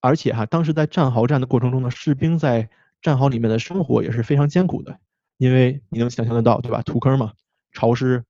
[0.01, 2.71] 而且哈，当时在战壕战的过程中呢，士兵在
[3.03, 4.99] 战壕里面的生活也是非常艰苦的，
[5.37, 6.83] 因为你能想象得到，对吧？
[6.83, 7.33] 土坑嘛，
[7.73, 8.25] 潮湿，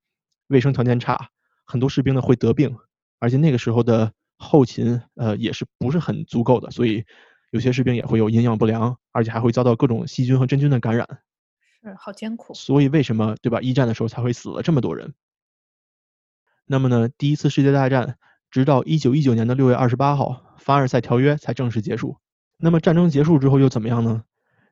[0.47, 1.29] 卫生条件差，
[1.65, 2.77] 很多士兵呢会得病，
[3.19, 7.05] 而且那个时候的后勤呃也是不是很足够的，所以
[7.51, 11.07] 有些士兵也会有营养不良，而且还会遭到各种细菌和真菌的感染。
[11.83, 13.59] 是好艰苦，所以为什么对吧？
[13.61, 15.13] 一战的时候才会死了这么多人。
[16.65, 18.17] 那么呢，第一次世界大战
[18.51, 22.17] 直到一九一九年的六月二十八号，凡尔赛条约才正式结束。
[22.57, 24.23] 那么战争结束之后又怎么样呢？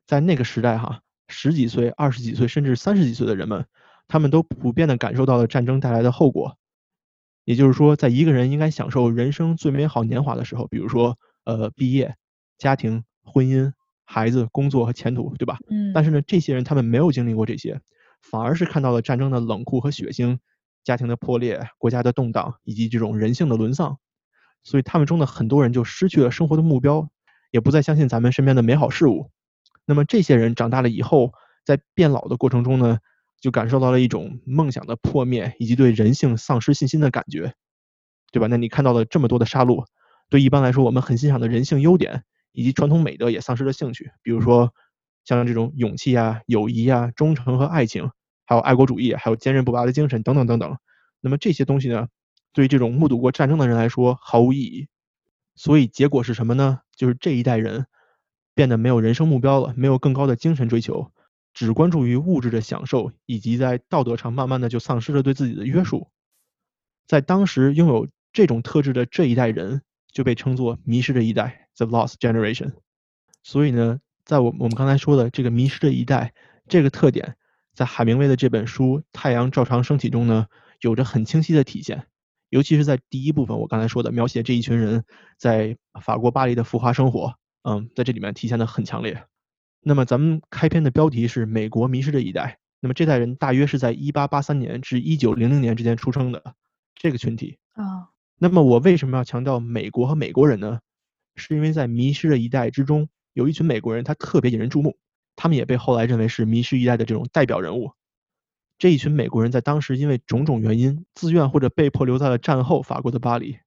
[0.06, 3.66] 在那个时代哈，十几岁、二十几岁甚至三十几岁的人们，
[4.06, 6.56] 他们都普遍的感受到了战争带来的后果。
[7.44, 12.14] 也就是说，在一个人应该享受人生最美好年华的时候，比如说呃毕业、
[12.56, 13.72] 家庭、婚姻。
[14.12, 15.56] 孩子、工作和前途，对吧？
[15.70, 15.92] 嗯。
[15.94, 17.80] 但是呢，这些人他们没有经历过这些，
[18.20, 20.36] 反而是看到了战争的冷酷和血腥，
[20.82, 23.98] 家庭的破裂，国家的动荡，以及这种人性的沦丧。
[24.62, 27.08] 所以他们中的很多人就失去了生活的目标，
[27.50, 29.30] 也不再相信咱们身边的美好事物，
[29.84, 31.32] 那么这些人长大了以后，
[31.64, 32.98] 在变老的过程中呢，
[33.40, 37.54] 就感受到了一种梦想的破灭以及对人性丧失信心的感觉，
[38.32, 38.46] 对吧？
[38.46, 39.84] 那你看到了这么多的杀戮，
[40.28, 44.72] 对一般来说我们很欣赏的人性优点以及传统美德也丧失了兴趣，比如说
[45.24, 48.10] 像这种勇气啊、友谊啊、忠诚和爱情，
[48.46, 50.76] 还有爱国主义，还有坚韧不拔的精神等等等等。
[51.20, 52.08] 那么这些东西呢，
[52.52, 54.88] 对这种目睹过战争的人来说毫无意义。
[55.54, 56.80] 所以结果是什么呢？
[56.96, 57.86] 就是这一代人
[58.54, 61.12] 变得没有人生目标了，没有更高的精神追求，
[61.52, 66.10] 只关注于物质的享受，以及在道德上慢慢的就丧失了对自己的约束。
[67.06, 69.82] 在当时拥有这种特质的这一代人
[70.12, 72.74] 就被称作迷失的一代 （The Lost Generation）。
[73.42, 76.32] 所以呢，在我我们刚才说的这个迷失的一代
[76.68, 77.36] 这个特点，
[77.74, 80.46] 在海明威的这本书《太阳照常升起》中呢，
[80.80, 82.06] 有着很清晰的体现。
[82.50, 85.04] 尤其是在第一部分，我刚才说的描写这一群人
[85.38, 89.24] 在法国巴黎的浮华生活，嗯，在这里面体现的很强烈。
[89.80, 96.54] 那么咱们开篇的标题是美国迷失的一代，那么这代人大约是在1883年至1900年之间出生的
[96.94, 98.08] 这个群体啊。
[98.38, 100.80] 那么我为什么要强调美国和美国人呢？
[101.36, 104.98] 是因为在迷失的一代之中，有一群美国人，他特别引人注目，
[105.36, 107.92] 他们也被后来认为是迷失一代的这种代表人物。
[108.80, 113.58] 这一群美国人在当时因为种种原因，自愿或者被迫留在了战后法国的巴黎。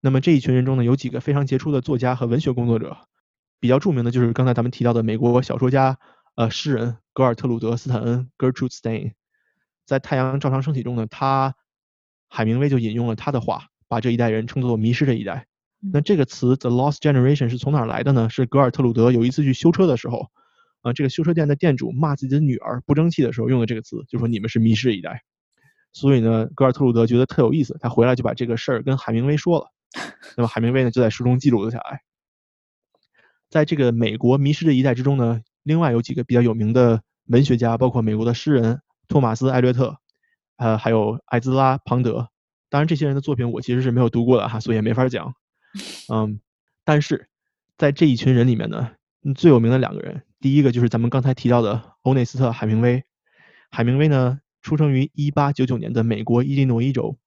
[0.00, 2.96] 那么这一群人中呢，有几个非常杰出的作家和文学工作者，
[3.60, 5.96] 比较著名的就是刚才咱们提到的美国小说家、
[6.34, 9.12] 呃诗人格尔特鲁德·斯坦恩 （Gertrude Stein）。
[9.86, 11.54] 在《太阳照常升起》中呢，他
[12.28, 15.46] 海明威就引用了他的话，把这一代人称作“迷失这一代”。
[15.92, 18.28] 那这个词 “the lost generation” 是从哪儿来的呢？
[18.28, 20.32] 是格尔特鲁德有一次去修车的时候。
[20.92, 25.22] 这个修车店的店主骂自己的女儿不争气的时候用的这个词，就说你们是迷失一代。
[25.92, 29.66] 所以呢，格尔特鲁德觉得特有意思，他回来就把这个事儿跟海明威说了。
[30.36, 32.02] 那么海明威呢就在书中记录了下来。
[33.48, 39.96] 在这个美国迷失的一代之中呢，另外有几个比较有名的文学家，包括美国的诗人托马斯·艾略特，
[40.56, 42.28] 呃，还有艾兹拉·庞德。
[42.68, 45.34] 当然，这些人的作品我其实是没有读过的哈，所以也没法讲。
[46.12, 46.38] 嗯，
[46.84, 47.28] 但是
[47.78, 48.90] 在这一群人里面呢，
[49.34, 50.22] 最有名的两个人。
[50.40, 53.04] 第一个就是咱们刚才提到的欧内斯特·海明威。
[53.70, 57.18] 海明威呢，出生于1899年的美国伊利诺伊州。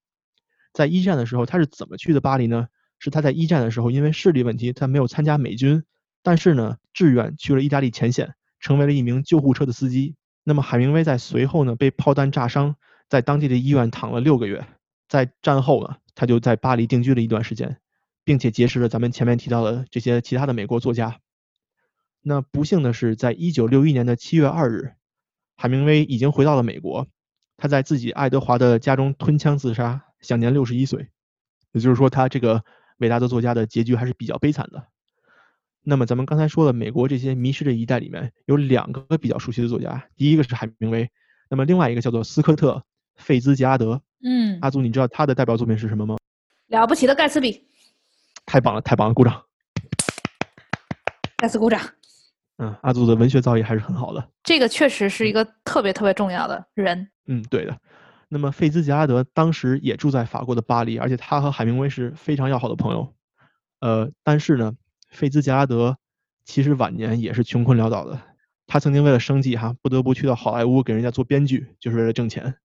[0.74, 2.68] 在一战的时候，他是怎么去的巴黎呢？
[3.00, 5.84] 是他在一战的时候，因为视力问题，他没有参加美军，
[6.24, 10.16] 但是呢，志愿去了意大利前线，成为了一名救护车的司机。
[10.44, 12.76] 那么海明威在随后呢，被炮弹炸伤，
[13.10, 14.66] 在当地的医院躺了六个月。
[15.10, 17.78] 在战后呢，他就在巴黎定居了一段时间，
[18.24, 21.20] 并且结识了咱们前面提到的这些其他的美国作家。
[22.22, 24.94] 那不幸的是，在一九六一年的七月二日，
[25.56, 27.08] 海明威已经回到了美国。
[27.58, 31.10] 他在自己爱德华的家中吞枪自杀，享年六十一岁。
[31.72, 32.64] 也就是说，他这个
[32.98, 34.88] 伟大的作家的结局还是比较悲惨的。
[35.84, 41.10] 那么，咱们刚才说了美国这些迷失的一代里面有两个比较熟悉的作家，第一个是海明威，
[41.50, 42.74] 那么另外一个叫做斯科特·
[43.16, 44.02] 费兹杰拉德。
[44.24, 46.18] 嗯，阿祖，你知道他的代表作品是什么吗？
[46.68, 47.68] 了不起的盖茨比。
[48.46, 49.44] 太棒了，太棒了，鼓掌。
[51.42, 51.82] 再次鼓掌。
[52.58, 54.30] 嗯，阿祖的文学造诣还是很好的。
[54.44, 57.10] 这个确实是一个特别特别重要的人。
[57.26, 57.76] 嗯，对的。
[58.30, 63.12] 那么费兹杰拉德当时也住在法国的巴黎，而且他和海明威是非常要好的朋友。
[63.80, 64.74] 呃，但是呢，
[65.10, 65.98] 费兹杰拉德
[66.46, 68.22] 其实晚年也是穷困潦倒的。
[68.68, 72.56] 他曾经为了生计哈，不得不去到好莱坞给人家做编剧，就是为了挣钱。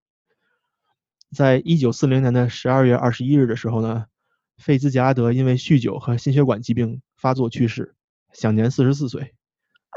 [1.34, 4.04] 在一九四零年的十二月二十一日的时候呢，
[4.58, 7.95] 费兹杰拉德因为酗酒和心血管疾病发作去世，
[8.39, 9.34] 享年四十四岁。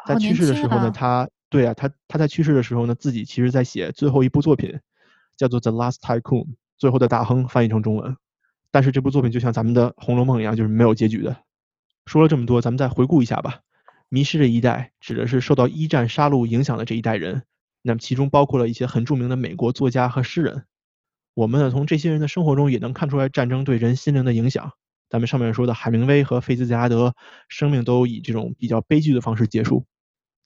[0.08, 4.80] 在去世的时候呢，他对啊，他他在去世的时候呢，自己其实在写最后一部作品，
[5.36, 6.46] 叫做《The Last Tycoon》，
[6.78, 8.16] 最后的大亨翻译成中文。
[8.72, 11.36] 但是这部作品就像咱们的《红楼梦》一样，就是没有结局的。
[12.06, 13.60] 说了这么多，咱们再回顾一下吧。
[14.08, 17.44] 迷失的一代指的是受到一战杀戮影响的这一代人，
[17.82, 20.64] 那么其中包括了一些很著名的美国作家和诗人。
[21.36, 24.74] 我们呢从这些人的生活中也能看出来战争对人心灵的影响。
[25.10, 27.16] 咱们上面说的海明威和菲兹杰拉德，
[27.48, 29.86] 生命都以这种比较悲剧的方式结束。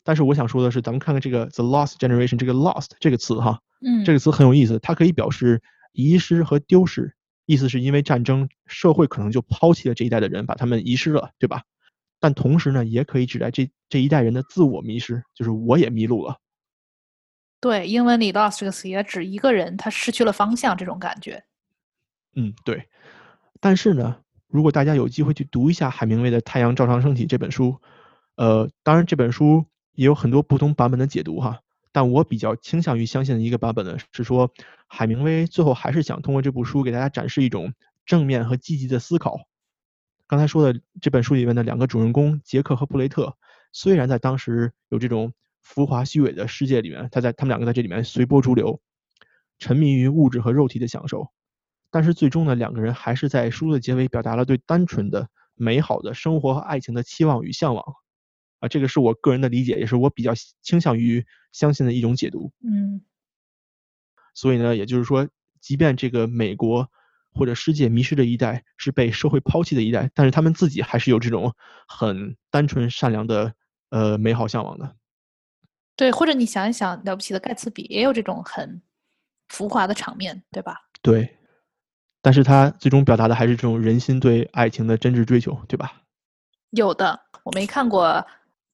[0.06, 5.62] 但是我想说的是，咱们看看这个 “the lost generation” 这个 “lost” 这个词哈，嗯，这个词很有意思，它可以表示
[5.94, 11.64] 遗失和丢失，意思是因为战争，社会可能就抛弃了这一代的人，把他们遗失了，对吧？
[12.20, 16.38] 但同时呢，也可以指代这这一代人的自我迷失，就是我也迷路了。
[17.62, 21.44] 对，英文里 “lost” 这个词也指一个人他失去了方向这种感觉。
[22.36, 22.90] 嗯，对。
[23.60, 24.23] 但是呢。
[24.54, 27.82] 如果大家有机会去读一下海明威的《太阳照常升起》这本书，
[28.36, 34.54] 呃，当然这本书也有很多不同版本的解读哈，但我比较倾向于相信的一个版本呢，是说
[34.86, 37.74] 海明威最后还是想通过这部书给大家展示一种
[38.06, 39.40] 正面和积极的思考。
[40.28, 43.36] 刚才说的这本书里面的两个主人公杰克和布雷特，
[43.72, 45.34] 虽然在当时有这种
[45.64, 48.80] 浮华虚伪的世界里面，他在他们两个在这里面随波逐流，
[49.58, 51.30] 沉迷于物质和肉体的享受，
[51.94, 57.86] 但是最终呢，两个人还是在书的结尾表达了对单纯的、美好的生活和爱情的期望与向往。
[58.58, 60.34] 啊，这个是我个人的理解，也是我比较
[60.64, 62.52] 倾向于相信的一种解读。
[62.64, 63.04] 嗯，
[64.34, 65.30] 所以呢，也就是说，
[65.62, 66.90] 即便这个美国
[67.32, 71.54] 或者世界迷失的一代是被社会抛弃的一代，但是他们自己还是有这种
[71.88, 73.54] 很单纯善良的
[73.90, 74.96] 呃美好向往的。
[75.96, 78.82] 对，或者你想一想，了不起的盖茨比也有这种很
[79.50, 80.90] 浮华的场面，对吧？
[81.04, 81.38] 对，
[82.24, 85.92] 但是他最终表达的还是这种人心对爱情的真挚追求，对吧？
[86.70, 88.08] 有的，我没看过《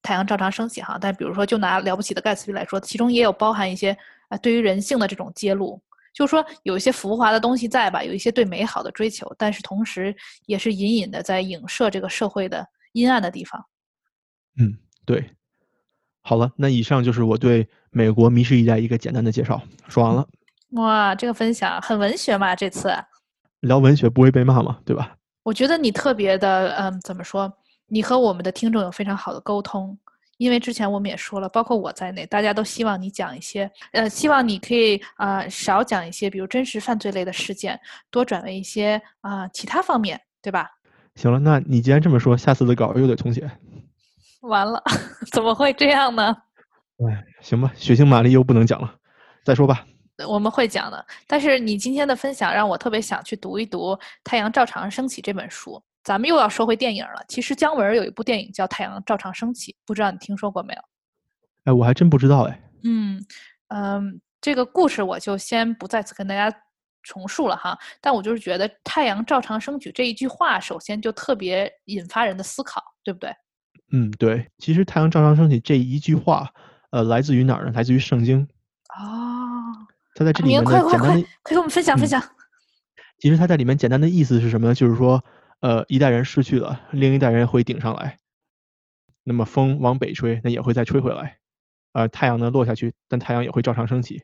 [0.04, 3.98] 太阳照常升起》哈，但比如说，就拿了不起的盖茨比来说，其中也有包含一些
[4.28, 5.82] 啊对于人性的这种揭露，
[6.14, 13.66] 就是说有一些浮华的东西在吧，有一些对美好的追求，但是同时也是隐隐的在影射这个社会的阴暗的地方。
[14.60, 15.32] 嗯，对。
[16.22, 20.28] 好了，那以上就是我对美国迷失一代一个简单的介绍，说完了。
[20.74, 22.94] 哇，这个分享很文学嘛，这次
[23.62, 25.16] 聊文学不会被骂嘛，对吧？
[25.44, 27.52] 我觉得你特别的，嗯，怎么说？
[27.88, 29.98] 你和我们的听众有非常好的沟通，
[30.38, 37.80] 因为之前我们也说了，包括我在内，大家都希望你讲一些，呃，希望你可以啊少讲一些，比如真实犯罪类的事件，
[38.12, 40.70] 多转为一些啊其他方面，对吧？
[41.16, 43.50] 行了，那你既然这么说，下次的稿又得重写。
[44.42, 44.82] 完了，
[45.34, 46.36] 怎么会这样呢？
[47.00, 48.94] 哎，行吧，血腥玛丽又不能讲了，
[49.44, 49.86] 再说吧。
[50.28, 53.94] 我们会讲的，但是你今天的分享让我特别想去读一读
[54.24, 55.82] 《太阳照常升起》这本书。
[56.04, 57.24] 咱们又要说回电影了。
[57.28, 60.82] 其实姜文有一部电影叫《太阳照常升起》，不知道你听说过没有？
[61.66, 62.62] 哎，我还真不知道哎。
[62.84, 63.24] 嗯
[63.68, 66.58] 嗯，这个故事我就先不再次跟大家
[67.04, 67.78] 重述了哈。
[68.02, 73.30] 但我就是觉得“太阳照常升起”这一句话，首先就特别引发人的思考，对不对？
[73.92, 74.50] 嗯，对。
[74.58, 76.50] 其实“太阳照常升起”这一句话，
[76.92, 77.72] 呃，来自于哪儿呢？
[77.76, 78.48] 来自于圣经。
[78.98, 79.39] 哦。
[80.20, 82.22] 他在这里面快快快，快给我们分享分享。
[83.18, 84.76] 其实他在里面简单的意思是什么呢？
[84.76, 85.24] 就是说。
[85.62, 88.18] 呃，一代人失去了，另一代人会顶上来。
[89.26, 91.38] 那么风往北吹，那也会再吹回来。
[91.92, 94.24] 呃，太阳呢落下去，但太阳也会照常升起。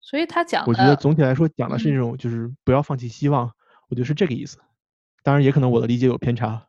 [0.00, 3.48] 所以他讲，我觉得总体来说讲的是那种，就是不要放弃希望。
[3.88, 4.58] 我觉得是这个意思。
[5.22, 6.66] 当然，也可能我的理解有偏差。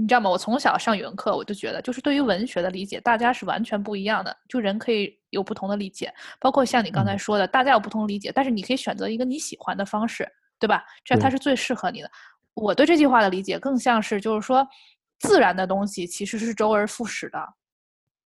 [0.00, 0.30] 你知道吗？
[0.30, 4.34] 我从小上语文课，我就觉得，就是对于文学的理解，大家是完全不一样的。
[4.48, 10.84] 就人可以有不同的理解，包括像你刚才说的，大家有不同理解，但是你可以选择一个你喜欢的方式，对吧？
[11.04, 12.08] 这样它是最适合你的。
[12.54, 14.64] 我对这句话的理解更像是，就是说，
[15.18, 17.54] 自然的东西其实是周而复始的，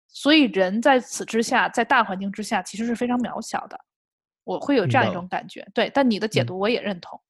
[0.08, 3.78] 所以人在此之下，在大环境之下，其实是非常渺小的。
[4.44, 5.90] 我会有这样一种感觉，对。
[5.92, 7.20] 但你的解读我也认同。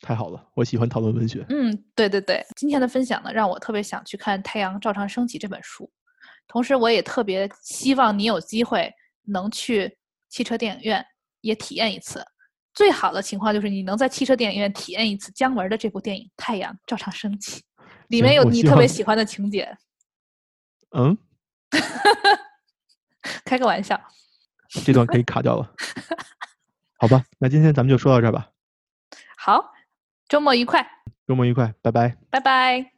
[0.00, 1.44] 太好了，我喜欢讨论文学。
[1.48, 2.44] 嗯，对对对。
[2.54, 5.90] 今天的分享呢，让我特别想去看《太阳照常升起》这本书，
[6.46, 8.92] 同时我也特别希望你有机会
[9.24, 9.96] 能去
[10.28, 11.04] 汽车电影院
[11.40, 12.24] 也体验一次。
[12.74, 17.60] 最好的情况就是你能在汽车电影院体验一次姜文的这部电影《太阳照常升起》，
[18.08, 19.74] 里面有你特别喜欢的情节。
[20.90, 21.16] 嗯，
[23.46, 23.98] 开个玩笑，
[24.84, 25.74] 这段可以卡掉了。
[27.00, 28.50] 好吧，那今天咱们就说到这儿吧。
[29.38, 29.72] 好，
[30.28, 30.86] 周末愉快。
[31.26, 32.16] 周末愉快，拜拜。
[32.30, 32.95] 拜拜。